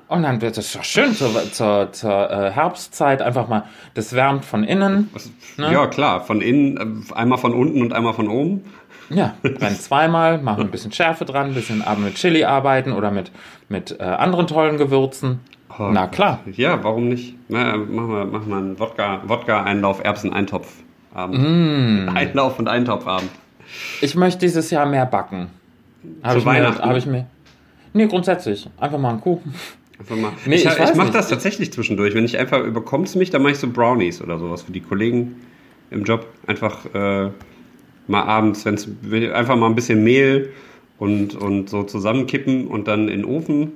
[0.08, 3.64] Und dann wird es doch schön zur, zur, zur äh, Herbstzeit einfach mal,
[3.94, 5.08] das wärmt von innen.
[5.56, 5.72] Ne?
[5.72, 6.22] Ja, klar.
[6.22, 8.64] Von innen, äh, einmal von unten und einmal von oben.
[9.08, 13.10] Ja, brennen zweimal, machen ein bisschen Schärfe dran, ein bisschen Abend mit Chili arbeiten oder
[13.10, 13.30] mit,
[13.68, 15.40] mit äh, anderen tollen Gewürzen.
[15.78, 16.40] Oh, Na klar.
[16.52, 17.36] Ja, warum nicht?
[17.48, 21.38] Na, machen wir, machen wir einen Wodka, Wodka-Einlauf, Erbsen-Eintopf-Abend.
[21.38, 22.08] Mm.
[22.14, 23.30] Einlauf- und Eintopfabend.
[24.00, 25.48] Ich möchte dieses Jahr mehr backen.
[26.22, 26.82] Habe Zu ich, Weihnachten?
[26.82, 27.26] hab ich mir.
[27.92, 28.68] Nee, grundsätzlich.
[28.78, 29.54] Einfach mal einen Kuchen.
[29.98, 30.32] Einfach mal.
[30.46, 32.14] Nee, ich ich ich, mache das tatsächlich zwischendurch.
[32.14, 34.80] Wenn ich einfach überkommt es mich, dann mache ich so Brownies oder sowas für die
[34.80, 35.36] Kollegen
[35.90, 36.26] im Job.
[36.46, 37.30] Einfach äh,
[38.06, 38.88] mal abends, wenn es
[39.32, 40.52] einfach mal ein bisschen Mehl
[40.98, 43.72] und, und so zusammenkippen und dann in den Ofen.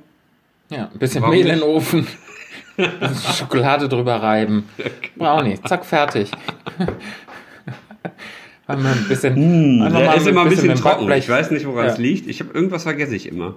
[0.71, 2.07] Ja, ein bisschen Warum Mehl in den Ofen.
[2.77, 4.69] bisschen Schokolade drüber reiben.
[5.17, 6.31] Brownie, zack, fertig.
[8.67, 9.83] Einmal ein bisschen.
[9.83, 11.07] einfach Der mal ist mit- immer ein bisschen dem trocken.
[11.07, 12.03] Backblech- Ich weiß nicht, woran es Ja.
[12.03, 12.27] liegt.
[12.29, 13.55] Ich habe irgendwas vergesse ich immer.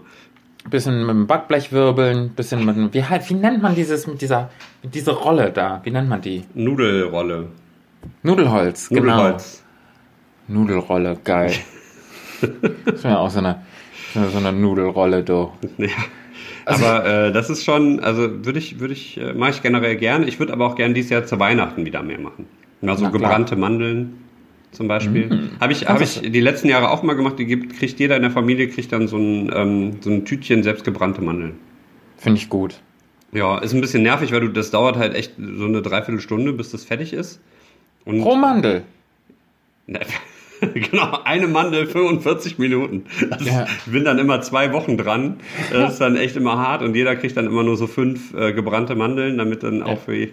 [0.69, 4.21] bisschen mit dem Backblech wirbeln, bisschen mit dem, wie, halt- wie nennt man dieses, mit
[4.21, 4.49] dieser,
[4.83, 5.79] mit dieser Rolle da?
[5.83, 6.43] Wie nennt man die?
[6.55, 7.47] Nudelrolle.
[8.21, 9.01] Nudelholz, genau.
[9.01, 9.63] Nudelholz.
[10.49, 11.53] Nudelrolle, geil.
[12.85, 13.61] das ist ja auch so eine,
[14.13, 15.51] so eine Nudelrolle, du.
[15.77, 15.87] Ja.
[16.67, 19.95] Also aber äh, das ist schon, also würde ich, würde ich, äh, mache ich generell
[19.95, 20.27] gern.
[20.27, 22.45] Ich würde aber auch gern dieses Jahr zu Weihnachten wieder mehr machen.
[22.81, 23.21] Mal so Na klar.
[23.21, 24.17] gebrannte Mandeln
[24.71, 25.49] zum Beispiel.
[25.61, 27.39] Habe ich, hab ich die letzten Jahre auch mal gemacht.
[27.39, 30.61] Die gibt, kriegt jeder in der Familie kriegt dann so ein, ähm, so ein Tütchen
[30.61, 31.53] selbstgebrannte Mandeln.
[32.17, 32.81] Finde ich gut.
[33.31, 36.71] Ja, ist ein bisschen nervig, weil du das dauert halt echt so eine Dreiviertelstunde, bis
[36.71, 37.39] das fertig ist.
[38.03, 38.83] Und Pro Mandel.
[40.73, 43.05] Genau, eine Mandel 45 Minuten.
[43.29, 43.65] Das Ja.
[43.85, 45.37] Ich bin dann immer zwei Wochen dran.
[45.71, 48.53] Das ist dann echt immer hart und jeder kriegt dann immer nur so fünf äh,
[48.53, 50.29] gebrannte Mandeln, damit dann auch für.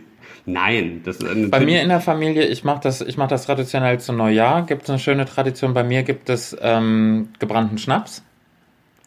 [0.47, 3.47] Nein, das ist eine Bei mir in der Familie, ich mache das, ich mach das
[3.47, 5.73] traditionell zu Neujahr, gibt es eine schöne Tradition.
[5.73, 8.23] Bei mir gibt es ähm, gebrannten Schnaps,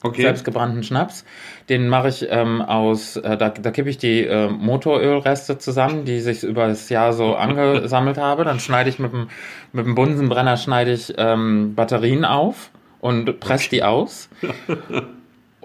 [0.04, 0.22] okay.
[0.22, 1.26] selbstgebrannten Schnaps.
[1.70, 6.20] Den mache ich ähm, aus, äh, da, da kippe ich die äh, Motorölreste zusammen, die
[6.20, 8.44] sich über das Jahr so angesammelt habe.
[8.44, 9.30] Dann schneide ich mit dem,
[9.74, 14.30] mit dem Bunsenbrenner schneide ich ähm, Batterien auf und presse die aus.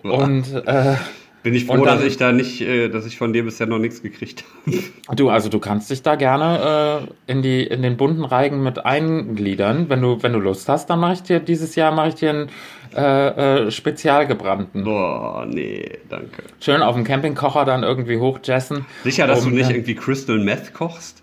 [0.03, 0.97] Und äh,
[1.43, 3.78] Bin ich froh, dann- dass ich da nicht, äh, dass ich von dir bisher noch
[3.78, 5.16] nichts gekriegt habe.
[5.16, 8.84] Du, also du kannst dich da gerne äh, in die in den bunten Reigen mit
[8.84, 9.88] eingliedern.
[9.88, 12.30] Wenn du wenn du Lust hast, dann mache ich dir dieses Jahr mache ich dir
[12.30, 12.49] einen
[12.95, 14.84] äh, äh, spezialgebrannten.
[14.84, 16.43] Boah, nee, danke.
[16.61, 18.84] Schön auf dem Campingkocher dann irgendwie hochjessen.
[19.03, 21.22] Sicher, dass Um du nicht dann- irgendwie Crystal Meth kochst?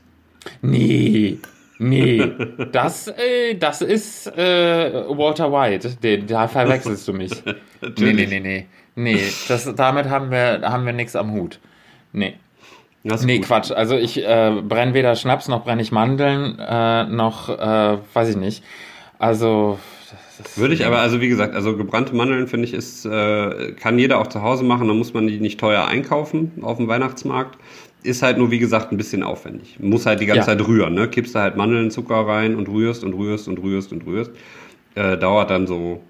[0.61, 1.37] Nee,
[1.77, 2.23] nee,
[2.71, 5.91] das äh, das ist äh, Walter White.
[6.01, 7.31] Den, da verwechselst du mich.
[7.99, 8.65] nee, nee, nee, nee,
[9.03, 9.21] nee.
[9.47, 11.59] Das damit haben wir haben wir nichts am Hut.
[12.13, 12.35] Nee.
[13.03, 13.47] Das Nee, gut.
[13.47, 13.71] Quatsch.
[13.71, 18.35] Also ich äh, brenne weder Schnaps noch brenne ich Mandeln, äh, noch äh, weiß ich
[18.35, 18.63] nicht.
[19.17, 19.79] Also
[20.41, 23.99] das Würde ich aber, also wie gesagt, also gebrannte Mandeln finde ich ist, äh, kann
[23.99, 27.57] jeder auch zu Hause machen, dann muss man die nicht teuer einkaufen auf dem Weihnachtsmarkt.
[28.03, 29.77] Ist halt nur, wie gesagt, ein bisschen aufwendig.
[29.81, 30.57] Muss halt die ganze Ja.
[30.57, 31.09] Zeit rühren, ne?
[31.09, 34.31] Kippst da halt Mandeln, Zucker rein und rührst und rührst und rührst und rührst.
[34.95, 36.01] Äh, dauert dann so.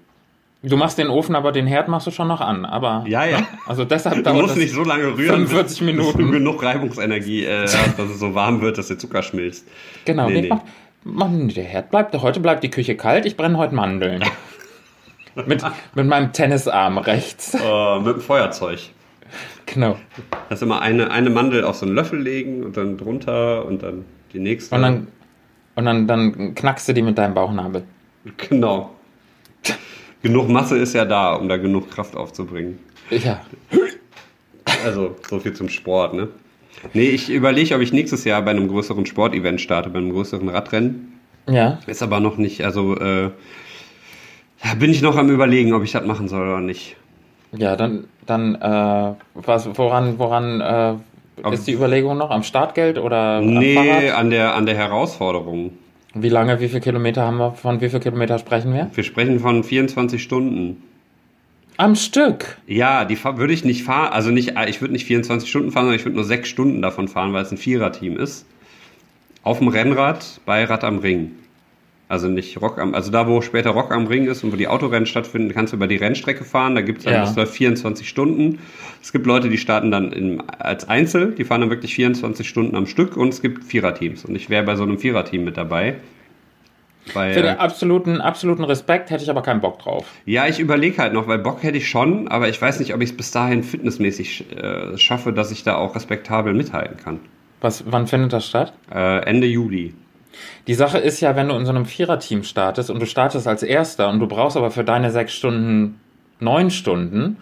[0.62, 2.66] Du machst den Ofen, aber den Herd machst du schon noch an.
[2.66, 3.46] Aber Ja, ja.
[3.66, 6.18] also deshalb Du musst nicht so lange rühren, 45 bis, bis Minuten.
[6.18, 9.66] du genug Reibungsenergie äh, hast, dass es so warm wird, dass der Zucker schmilzt.
[10.04, 10.48] Genau, Nee, nee, nee.
[10.50, 10.60] Mach,
[11.04, 14.22] mach, nee, der Herd bleibt, heute bleibt die Küche kalt, ich brenne heute Mandeln.
[15.46, 15.62] mit,
[15.94, 17.54] mit meinem Tennisarm rechts.
[17.54, 18.80] Äh, mit dem Feuerzeug.
[19.64, 19.96] Genau.
[20.50, 24.04] Das immer eine, eine Mandel auf so einen Löffel legen und dann drunter und dann
[24.34, 24.74] die nächste.
[24.74, 25.08] Und dann,
[25.76, 27.84] und dann, dann knackst du die mit deinem Bauchnabel.
[28.36, 28.90] Genau.
[30.22, 32.78] Genug Masse ist ja da, um da genug Kraft aufzubringen.
[33.10, 33.40] Ja.
[34.84, 36.28] Also, so viel zum Sport, ne?
[36.94, 40.48] Nee, ich überlege, ob ich nächstes Jahr bei einem größeren Sportevent starte, bei einem größeren
[40.48, 41.18] Radrennen.
[41.48, 41.78] Ja.
[41.86, 43.30] Ist aber noch nicht, also, äh,
[44.78, 46.96] bin ich noch am überlegen, ob ich das machen soll oder nicht.
[47.52, 52.30] Ja, dann, dann äh, was, woran, woran äh, ist die Überlegung noch?
[52.30, 54.18] Am Startgeld oder am Nee, Fahrrad?
[54.18, 55.72] an der, an der Herausforderung.
[56.14, 57.52] Wie lange, wie viele Kilometer haben wir?
[57.52, 58.90] Von wie viel Kilometer sprechen wir?
[58.94, 60.82] Wir sprechen von 24 Stunden.
[61.76, 62.58] Am Stück.
[62.66, 65.98] Ja, die würde ich nicht fahren, also nicht, ich würde nicht 24 Stunden fahren, sondern
[65.98, 68.44] ich würde nur sechs Stunden davon fahren, weil es ein Viererteam ist.
[69.42, 71.32] Auf dem Rennrad bei Rad am Ring.
[72.10, 74.66] Also nicht Rock am, also da, wo später Rock am Ring ist und wo die
[74.66, 76.74] Autorennen stattfinden, kannst du über die Rennstrecke fahren.
[76.74, 77.20] Da gibt's dann, Ja.
[77.20, 78.58] das läuft 24 Stunden.
[79.00, 82.74] Es gibt Leute, die starten dann in, als Einzel, die fahren dann wirklich 24 Stunden
[82.74, 84.24] am Stück und es gibt Viererteams.
[84.24, 85.98] Und ich wäre bei so einem Viererteam mit dabei.
[87.14, 90.04] Weil, Für den absoluten, absoluten Respekt hätte ich aber keinen Bock drauf.
[90.26, 93.00] ja, ich überlege halt noch, weil Bock hätte ich schon, aber ich weiß nicht, ob
[93.02, 97.20] ich es bis dahin fitnessmäßig äh, schaffe, dass ich da auch respektabel mithalten kann.
[97.60, 98.72] Was, wann findet das statt?
[98.92, 99.94] Äh, Ende Juli.
[100.66, 103.62] Die Sache ist ja, wenn du in so einem Viererteam startest und du startest als
[103.62, 106.00] Erster und du brauchst aber für deine sechs Stunden
[106.38, 107.36] neun Stunden,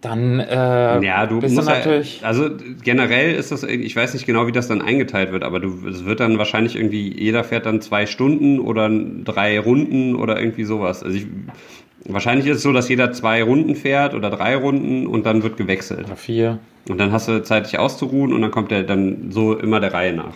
[0.00, 2.20] dann äh, Ja, du bist musst du halt, natürlich.
[2.22, 2.50] also
[2.82, 6.04] generell ist das, ich weiß nicht genau, wie das dann eingeteilt wird, aber du, es
[6.04, 11.02] wird dann wahrscheinlich irgendwie, jeder fährt dann zwei Stunden oder drei Runden oder irgendwie sowas.
[11.02, 11.26] Also ich,
[12.04, 15.56] wahrscheinlich ist es so, dass jeder zwei Runden fährt oder drei Runden und dann wird
[15.56, 16.06] gewechselt.
[16.06, 16.58] Oder vier.
[16.88, 19.92] Und dann hast du Zeit, dich auszuruhen und dann kommt der dann so immer der
[19.92, 20.34] Reihe nach.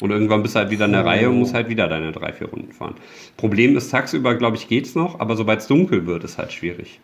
[0.00, 1.08] Und irgendwann bist du halt wieder in der Oh.
[1.08, 2.94] Reihe und musst halt wieder deine drei, vier Runden fahren.
[3.36, 7.00] Problem ist, tagsüber, glaube ich, geht's noch, aber sobald es dunkel wird, ist halt schwierig.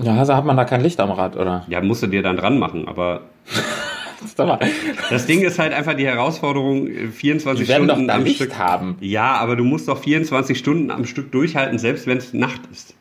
[0.00, 1.64] Ja, also hat man da kein Licht am Rad, oder?
[1.68, 3.22] Ja, musst du dir dann dran machen, aber
[5.10, 8.36] das Ding ist halt einfach die Herausforderung, äh, 24 die werden doch Stunden am Licht
[8.36, 8.58] Stück.
[8.58, 8.96] haben.
[9.00, 12.94] Ja, aber du musst doch 24 Stunden am Stück durchhalten, selbst wenn es Nacht ist.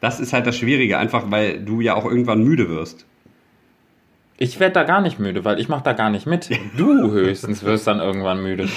[0.00, 3.06] Das ist halt das Schwierige, einfach weil du ja auch irgendwann müde wirst.
[4.38, 6.48] Ich werde da gar nicht müde, weil ich mache da gar nicht mit.
[6.76, 8.68] Du höchstens wirst dann irgendwann müde.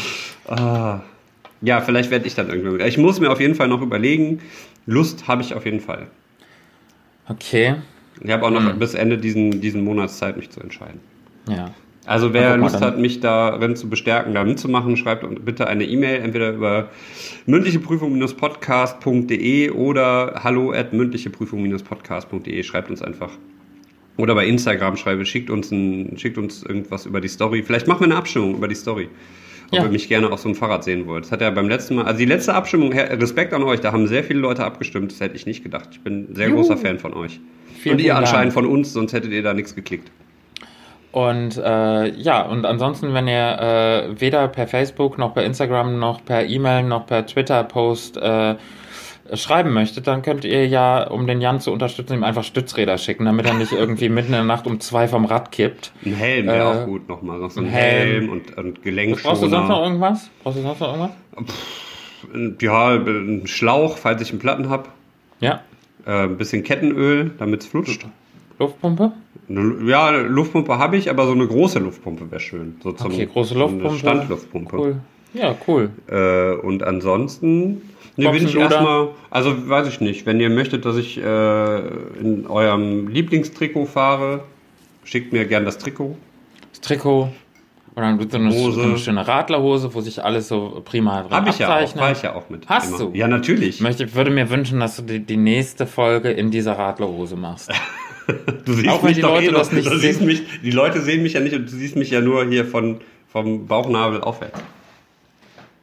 [0.50, 2.88] Ja, vielleicht werde ich dann irgendwann müde.
[2.88, 4.40] Ich muss mir auf jeden Fall noch überlegen.
[4.88, 6.08] Lust habe ich auf jeden Fall.
[7.30, 7.76] Okay.
[8.24, 8.80] Ich habe auch noch Hm.
[8.80, 11.00] bis Ende diesen, diesen Monats Zeit, mich zu entscheiden.
[11.48, 11.70] Ja.
[12.08, 16.22] Also wer Lust dann- hat, mich darin zu bestärken, da mitzumachen, schreibt bitte eine E-Mail,
[16.24, 16.90] entweder über
[17.46, 22.64] mündlicheprüfung-podcast.de oder hallo at mündlicheprüfung-podcast.de.
[22.64, 23.30] Schreibt uns einfach.
[24.22, 27.64] Oder bei Instagram schreibe, schickt uns, ein, schickt uns irgendwas über die Story.
[27.64, 29.10] Vielleicht machen wir eine Abstimmung über die Story.
[29.72, 29.84] Ob Ja.
[29.86, 31.24] ihr mich gerne auf so einem Fahrrad sehen wollt.
[31.26, 34.06] Das hat ja beim letzten Mal, also die letzte Abstimmung, Respekt an euch, da haben
[34.08, 35.90] sehr viele Leute abgestimmt, das hätte ich nicht gedacht.
[35.94, 36.58] Ich bin ein sehr Juhu.
[36.58, 37.40] großer Fan von euch.
[37.80, 38.66] Vielen, Und ihr vielen anscheinend Dank.
[38.66, 40.12] von uns, sonst hättet ihr da nichts geklickt.
[41.12, 43.34] Und äh, ja, und ansonsten, wenn ihr
[44.14, 48.56] äh, weder per Facebook noch per Instagram noch per E-Mail noch per Twitter-Post äh,
[49.36, 53.26] schreiben möchtet, dann könnt ihr ja, um den Jan zu unterstützen, ihm einfach Stützräder schicken,
[53.26, 55.92] damit er nicht irgendwie mitten in der Nacht um zwei vom Rad kippt.
[56.06, 57.40] Ein Helm wäre Äh, auch gut nochmal.
[57.40, 58.30] Noch so ein Helm, Helm.
[58.30, 59.84] und, und Brauchst du sonst noch Gelenkschoner.
[59.84, 60.30] irgendwas?
[60.44, 61.12] Brauchst du sonst noch irgendwas?
[62.62, 64.90] Ja, ein Schlauch, falls ich einen Platten habe.
[65.40, 65.62] Ja.
[66.06, 68.06] Äh, ein bisschen Kettenöl, damit es flutscht.
[68.60, 69.12] Luftpumpe?
[69.50, 72.76] Ja, eine Luftpumpe habe ich, aber so eine große Luftpumpe wäre schön.
[72.84, 73.98] So zum, Okay, große so eine Luftpumpe.
[73.98, 74.78] Standluftpumpe.
[74.78, 74.96] Cool.
[75.34, 75.90] Ja, cool.
[76.08, 77.82] Äh, und ansonsten
[78.18, 81.78] nee, bin ich erstmal, also weiß ich nicht, wenn ihr möchtet, dass ich äh,
[82.20, 84.44] in eurem Lieblingstrikot fahre,
[85.04, 86.18] schickt mir gern das Trikot.
[86.72, 87.30] Das Trikot.
[87.94, 88.82] Und dann so eine, Hose.
[88.82, 92.02] so eine schöne Radlerhose, wo sich alles so prima drin Habe ich ja auch, abzeichnet.
[92.04, 92.70] war ich ja auch mit.
[92.70, 93.12] Hast du?
[93.14, 93.82] Ja, natürlich.
[93.82, 97.72] Ich würde mir wünschen, dass du die, die nächste Folge in dieser Radlerhose machst.
[98.66, 100.28] Du siehst Auch mich die doch Leute eh das noch- nicht du siehst sehen.
[100.28, 103.02] mich, Die Leute sehen mich ja nicht und du siehst mich ja nur hier von,
[103.28, 104.62] vom Bauchnabel aufwärts.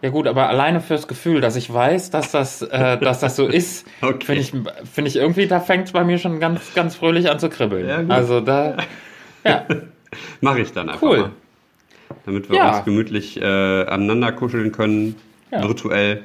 [0.00, 3.46] Ja gut, aber alleine fürs Gefühl, dass ich weiß, dass das, äh, dass das so
[3.48, 4.24] ist, Okay.
[4.26, 4.50] finde ich,
[4.92, 7.88] finde ich irgendwie, da fängt es bei mir schon ganz, ganz fröhlich an zu kribbeln.
[7.88, 8.10] Ja, gut.
[8.10, 8.76] also da,
[9.44, 9.66] ja,
[10.40, 11.18] Mache ich dann einfach Cool.
[11.18, 11.30] mal.
[12.24, 12.76] Damit wir Ja.
[12.76, 15.16] uns gemütlich äh, aneinander kuscheln können,
[15.50, 15.62] Ja.
[15.66, 16.22] virtuell.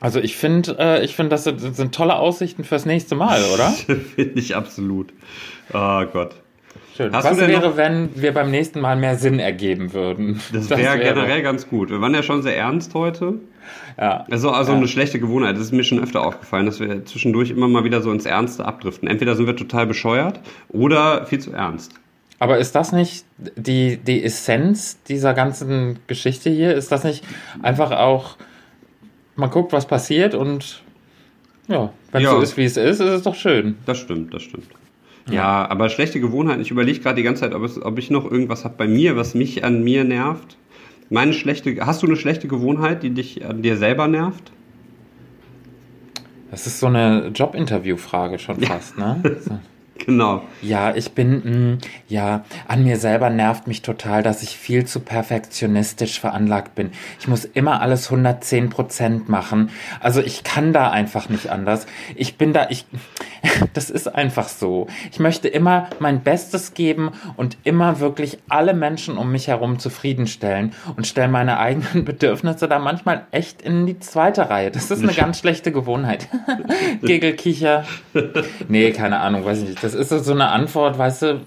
[0.00, 3.44] Also ich finde, äh, ich finde, das sind, das sind tolle Aussichten fürs nächste Mal,
[3.54, 3.70] oder?
[4.16, 5.12] Finde ich absolut.
[5.72, 6.34] Oh Gott.
[6.96, 7.12] Schön.
[7.14, 10.40] Hast Was wäre, noch- wenn wir beim nächsten Mal mehr Sinn ergeben würden?
[10.52, 11.90] Das, wäre wäre- generell ganz gut.
[11.90, 13.34] Wir waren ja schon sehr ernst heute.
[13.98, 14.26] Ja.
[14.30, 14.78] Also, also Ja.
[14.78, 15.56] eine schlechte Gewohnheit.
[15.56, 18.64] Das ist mir schon öfter aufgefallen, dass wir zwischendurch immer mal wieder so ins Ernste
[18.64, 19.08] abdriften.
[19.08, 21.92] Entweder sind wir total bescheuert oder viel zu ernst.
[22.38, 23.24] Aber ist das nicht
[23.56, 26.74] die, die Essenz dieser ganzen Geschichte hier?
[26.74, 27.24] Ist das nicht
[27.62, 28.36] einfach auch,
[29.36, 30.82] man guckt, was passiert und
[31.68, 32.34] ja, wenn es Ja.
[32.36, 33.76] so ist, wie es ist, ist es doch schön.
[33.86, 34.66] Das stimmt, das stimmt.
[35.30, 36.60] Ja, aber schlechte Gewohnheiten.
[36.60, 39.16] Ich überlege gerade die ganze Zeit, ob, es, ob ich noch irgendwas habe bei mir,
[39.16, 40.56] was mich an mir nervt.
[41.10, 41.76] Meine schlechte.
[41.84, 44.52] Hast du eine schlechte Gewohnheit, die dich an dir selber nervt?
[46.50, 49.22] Das ist so eine Jobinterview-Frage schon fast, ne?
[49.40, 49.58] So.
[49.98, 50.42] Genau.
[50.62, 51.78] Ja, ich bin, mh,
[52.08, 56.90] ja, an mir selber nervt mich total, dass ich viel zu perfektionistisch veranlagt bin.
[57.20, 59.70] Ich muss immer alles 110 Prozent machen.
[60.00, 61.86] Also ich kann da einfach nicht anders.
[62.16, 62.86] Ich bin da, ich,
[63.74, 64.88] das ist einfach so.
[65.10, 70.72] Ich möchte immer mein Bestes geben und immer wirklich alle Menschen um mich herum zufriedenstellen
[70.96, 74.70] und stelle meine eigenen Bedürfnisse da manchmal echt in die zweite Reihe.
[74.70, 76.28] Das ist eine ganz schlechte Gewohnheit.
[77.02, 77.84] Giggle, Kicher.
[78.68, 79.81] Nee, keine Ahnung, weiß ich nicht.
[79.82, 81.40] Das ist so eine Antwort, weißt du.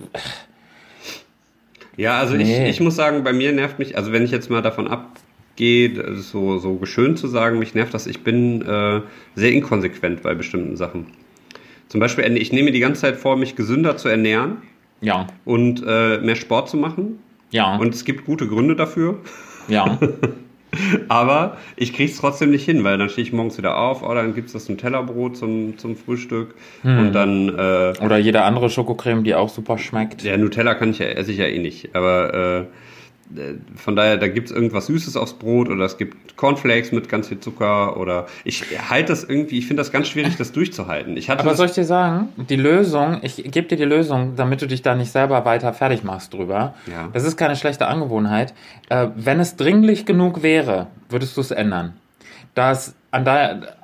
[1.98, 2.64] Ja, also Nee.
[2.66, 6.16] ich, ich muss sagen, bei mir nervt mich, also wenn ich jetzt mal davon abgehe,
[6.18, 9.02] so, so geschönt zu sagen, mich nervt das, ich bin äh,
[9.36, 11.08] sehr inkonsequent bei bestimmten Sachen.
[11.88, 14.58] Zum Beispiel, ich nehme mir die ganze Zeit vor, mich gesünder zu ernähren
[15.02, 17.20] Ja, und äh, mehr Sport zu machen.
[17.52, 19.20] ja, Und es gibt gute Gründe dafür.
[19.70, 19.98] ja.
[21.08, 24.14] Aber ich kriege es trotzdem nicht hin, weil dann stehe ich morgens wieder auf, oh,
[24.14, 26.56] dann gibt es das Nutella-Brot zum, zum Frühstück.
[26.84, 30.24] Und dann, äh, Oder jede andere Schokocreme, die auch super schmeckt.
[30.24, 31.96] ja, Nutella kann ich ja, esse ich ja eh nicht.
[31.96, 32.66] Aber äh,
[33.76, 37.28] von daher, da gibt es irgendwas Süßes aufs Brot oder es gibt Cornflakes mit ganz
[37.28, 41.18] viel Zucker oder ich halte das irgendwie, ich finde das ganz schwierig, das durchzuhalten.
[41.30, 44.84] Aber soll ich dir sagen, die Lösung, ich gebe dir die Lösung, damit du dich
[44.84, 46.76] da nicht selber weiter fertig machst drüber.
[46.86, 47.10] Ja.
[47.14, 48.54] Das ist keine schlechte Angewohnheit.
[48.90, 51.94] Äh, wenn es dringlich genug wäre, würdest du es ändern.
[52.54, 53.76] Da es an der,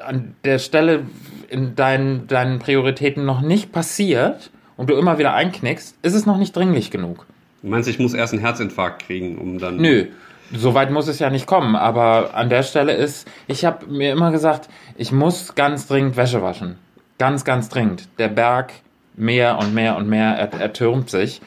[0.00, 1.06] an der Stelle
[1.48, 6.36] in deinen, deinen Prioritäten noch nicht passiert und du immer wieder einknickst, ist es noch
[6.36, 7.26] nicht dringlich genug.
[7.62, 9.76] Du meinst, ich muss erst einen Herzinfarkt kriegen, um dann...
[9.76, 10.06] Nö,
[10.54, 11.76] so weit muss es ja nicht kommen.
[11.76, 16.42] Aber an der Stelle ist, ich habe mir immer gesagt, ich muss ganz dringend Wäsche
[16.42, 16.76] waschen.
[17.18, 18.08] Ganz, ganz dringend.
[18.18, 18.72] Der Berg
[19.14, 21.40] mehr und mehr und mehr er, ertürmt sich.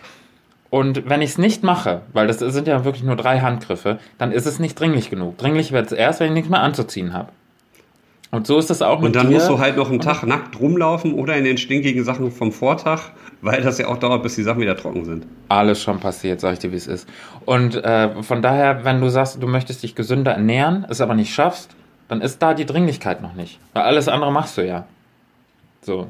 [0.70, 4.32] Und wenn ich es nicht mache, weil das sind ja wirklich nur drei Handgriffe, dann
[4.32, 5.38] ist es nicht dringlich genug.
[5.38, 7.30] Dringlich wird es erst, wenn ich nichts mehr anzuziehen habe.
[8.32, 9.36] Und so ist es auch mit Und dann dir.
[9.36, 13.12] musst du halt noch einen Tag nackt rumlaufen oder in den stinkigen Sachen vom Vortag,
[13.42, 15.26] weil das ja auch dauert, bis die Sachen wieder trocken sind.
[15.50, 17.08] Alles schon passiert, sag ich dir, wie es ist.
[17.46, 21.34] Und äh, von daher, wenn du sagst, du möchtest dich gesünder ernähren, es aber nicht
[21.34, 21.76] schaffst,
[22.08, 23.60] dann ist da die Dringlichkeit noch nicht.
[23.74, 24.86] Weil alles andere machst du ja.
[25.82, 26.08] So.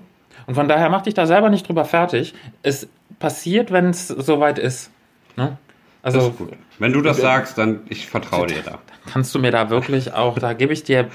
[0.48, 2.34] Und von daher mach dich da selber nicht drüber fertig.
[2.64, 2.88] Es
[3.20, 4.92] passiert, wenn es soweit ist.
[5.36, 5.58] Ne?
[6.02, 6.34] Also.
[6.78, 8.80] Wenn du das sagst, dann ich vertraue dir da.
[9.12, 11.10] kannst du mir da wirklich auch, da gebe ich dir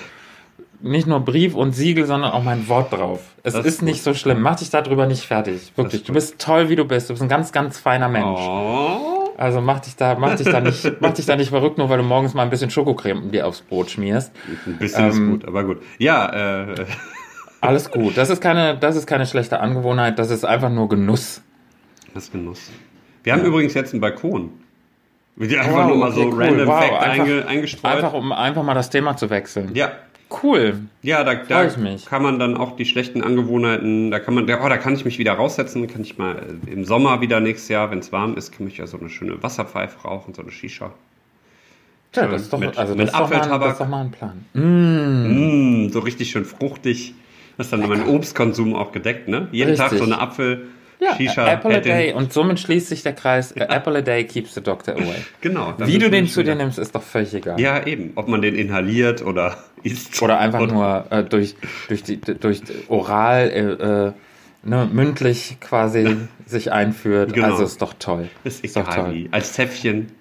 [0.83, 3.21] nicht nur Brief und Siegel, sondern auch mein Wort drauf.
[3.43, 4.41] Es Das ist, ist nicht so schlimm.
[4.41, 5.73] Mach dich darüber nicht fertig.
[5.77, 6.01] Wirklich.
[6.03, 7.09] ist Du bist toll, wie du bist.
[7.11, 8.39] Du bist ein ganz, ganz feiner Mensch.
[8.41, 9.29] Oh.
[9.37, 11.97] Also mach dich da, mach dich da nicht, mach dich da nicht verrückt, nur weil
[11.99, 14.33] du morgens mal ein bisschen Schokocreme dir aufs Brot schmierst.
[14.67, 15.83] Ein bisschen ist Ähm, gut, aber gut.
[15.99, 16.75] Ja, äh,
[17.63, 18.17] Alles gut.
[18.17, 20.19] Das ist keine, das ist keine schlechte Angewohnheit.
[20.19, 21.43] Das ist einfach nur Genuss.
[22.15, 22.71] das ist Genuss.
[23.23, 24.51] Wir haben übrigens jetzt einen Balkon.
[25.37, 26.43] Wird ja einfach Wow, nur mal so okay, cool.
[26.43, 27.93] random Wow, Fact einfach- einge, eingestreut.
[27.93, 29.71] Einfach, um einfach mal das Thema zu wechseln.
[29.75, 29.93] ja,
[30.43, 30.79] Cool.
[31.03, 32.07] ja, da, da ich mich.
[32.07, 35.05] kann man dann auch die schlechten Angewohnheiten, da kann man, da, oh, da kann ich
[35.05, 38.37] mich wieder raussetzen, kann ich mal äh, im Sommer wieder nächstes Jahr, wenn es warm
[38.37, 40.93] ist, kann ich ja so eine schöne Wasserpfeife rauchen, so eine Shisha.
[42.15, 43.61] Ja, das ist doch, Mit- also mit das, ist doch mal, Apfeltabak.
[43.69, 44.45] das ist doch mal ein Plan.
[44.55, 45.87] Mm.
[45.87, 47.15] Mm, so richtig schön fruchtig.
[47.57, 49.49] Das ist dann mein Obstkonsum auch gedeckt, ne?
[49.53, 49.89] Jeden Richtig.
[49.91, 50.69] Tag so eine Apfel,
[51.01, 51.51] Ja, Shisha.
[51.51, 52.13] Apple a day.
[52.13, 53.53] Und somit schließt sich der Kreis.
[53.53, 55.15] äh, Apple a day keeps the doctor away.
[55.41, 55.75] Genau.
[55.79, 57.59] Wie du den zu dir nimmst, ist doch völlig egal.
[57.61, 58.13] Ja, eben.
[58.17, 60.21] Ob man den inhaliert oder isst.
[60.23, 61.55] Oder einfach Oder- nur äh, durch,
[61.89, 63.61] durch, die, durch oral, äh,
[64.09, 64.13] äh,
[64.63, 67.33] ne, mündlich quasi sich einführt.
[67.33, 67.47] Genau.
[67.53, 68.29] Also ist doch toll.
[68.45, 69.29] Ist Ist doch toll.
[69.31, 70.13] Als Zäpfchen.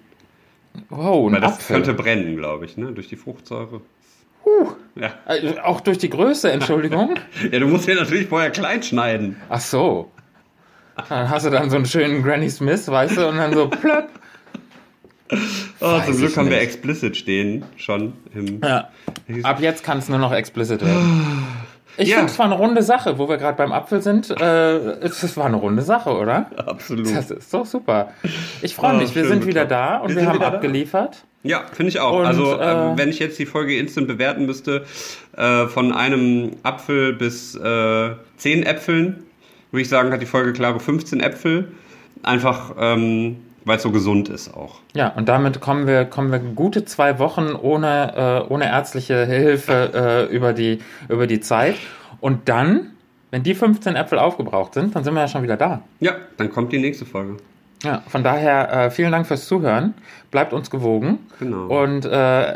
[0.88, 1.76] Wow, ein Weil das Apfel.
[1.76, 2.92] könnte brennen, glaube ich, ne?
[2.92, 3.80] Durch die Fruchtsäure.
[4.94, 5.10] Ja.
[5.26, 7.16] Äh, auch durch die Größe, Entschuldigung.
[7.52, 9.36] ja, du musst den natürlich vorher klein schneiden.
[9.48, 10.10] Ach so.
[11.08, 14.08] Dann hast du dann so einen schönen Granny Smith, weißt du, und dann so plöpp.
[15.80, 18.14] Oh, zum Glück haben wir explicit stehen schon.
[18.34, 18.88] Im Ja.
[19.44, 21.46] Ab jetzt kann es nur noch explicit werden.
[21.96, 22.16] Ich Ja.
[22.16, 24.30] finde, es war eine runde Sache, wo wir gerade beim Apfel sind.
[24.30, 26.46] Äh, es, war eine runde Sache, oder?
[26.56, 27.14] Absolut.
[27.14, 28.10] Das ist doch super.
[28.62, 30.56] Ich freue Oh, mich, wir sind wieder da und Wir wir, haben wieder da.
[30.56, 31.24] abgeliefert.
[31.42, 32.18] Ja, finde ich auch.
[32.18, 34.84] Und, also, äh, äh, wenn ich jetzt die Folge instant bewerten müsste,
[35.36, 39.24] äh, von einem Apfel bis äh, 10 Äpfeln,
[39.70, 41.68] würde ich sagen, hat die Folge klare 15 Äpfel.
[42.22, 44.80] Einfach, ähm, weil es so gesund ist auch.
[44.94, 50.28] Ja, und damit kommen wir, kommen wir gute zwei Wochen ohne, äh, ohne ärztliche Hilfe
[50.30, 51.76] äh, über, die, über die Zeit.
[52.20, 52.90] Und dann,
[53.30, 55.82] wenn die 15 Äpfel aufgebraucht sind, dann sind wir ja schon wieder da.
[56.00, 57.36] Ja, dann kommt die nächste Folge.
[57.82, 59.94] Ja, von daher äh, vielen Dank fürs Zuhören.
[60.30, 61.18] Bleibt uns gewogen.
[61.38, 61.82] Genau.
[61.82, 62.54] Und äh,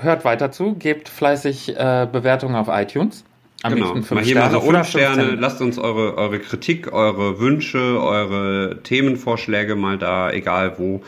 [0.00, 0.74] hört weiter zu.
[0.74, 3.24] Gebt fleißig äh, Bewertungen auf iTunes.
[3.62, 5.22] Am Genau, liebsten mal 5 hier mal Sterne so oder fünf Sterne.
[5.22, 5.40] 15.
[5.40, 11.02] Lasst uns eure, eure Kritik, eure Wünsche, eure Themenvorschläge mal da, egal wo.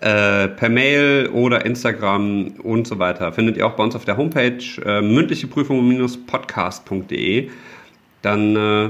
[0.00, 3.32] Äh, per Mail oder Instagram und so weiter.
[3.32, 7.50] Findet ihr auch bei uns auf der Homepage äh, mündliche Prüfung-podcast.de.
[8.22, 8.88] Dann äh,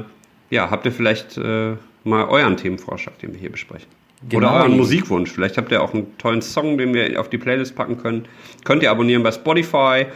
[0.48, 1.74] ja, habt ihr vielleicht äh,
[2.04, 3.88] mal euren Themenvorschlag, den wir hier besprechen.
[4.28, 4.48] Genau.
[4.48, 5.30] Oder euren Musikwunsch.
[5.30, 8.24] Vielleicht habt ihr auch einen tollen Song, den wir auf die Playlist packen können.
[8.64, 10.06] Könnt ihr abonnieren bei Spotify.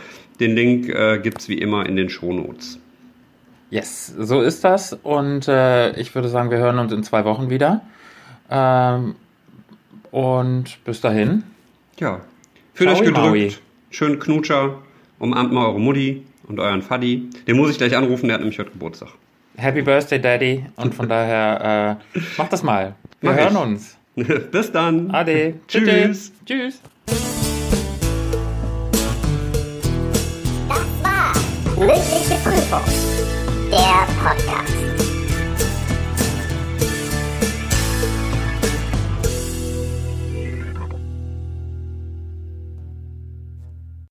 [0.40, 2.78] Den Link äh, gibt es wie immer in den Shownotes.
[3.70, 4.92] Yes, so ist das.
[4.94, 7.82] Und äh, ich würde sagen, wir hören uns in zwei Wochen wieder.
[8.50, 9.14] Ähm,
[10.10, 11.42] und bis dahin.
[11.98, 12.20] Ja.
[12.74, 13.18] Fühlt euch gedrückt.
[13.18, 13.54] Maui.
[13.90, 14.78] Schönen Knutscher.
[15.18, 17.28] Umarmt mal eure Mutti und euren Faddy.
[17.46, 19.08] Den muss ich gleich anrufen, der hat nämlich heute Geburtstag.
[19.56, 20.64] Happy Birthday, Daddy.
[20.76, 22.94] Und von daher, äh, macht das mal.
[23.20, 23.60] Wir Mach hören ich.
[23.60, 23.98] uns.
[24.52, 25.10] Bis dann.
[25.10, 25.54] Ade.
[25.66, 26.32] Tschüss.
[26.46, 26.80] Tschüss.
[27.06, 27.37] Das
[31.78, 32.82] mündliche Prüfung,
[33.70, 34.97] der Podcast.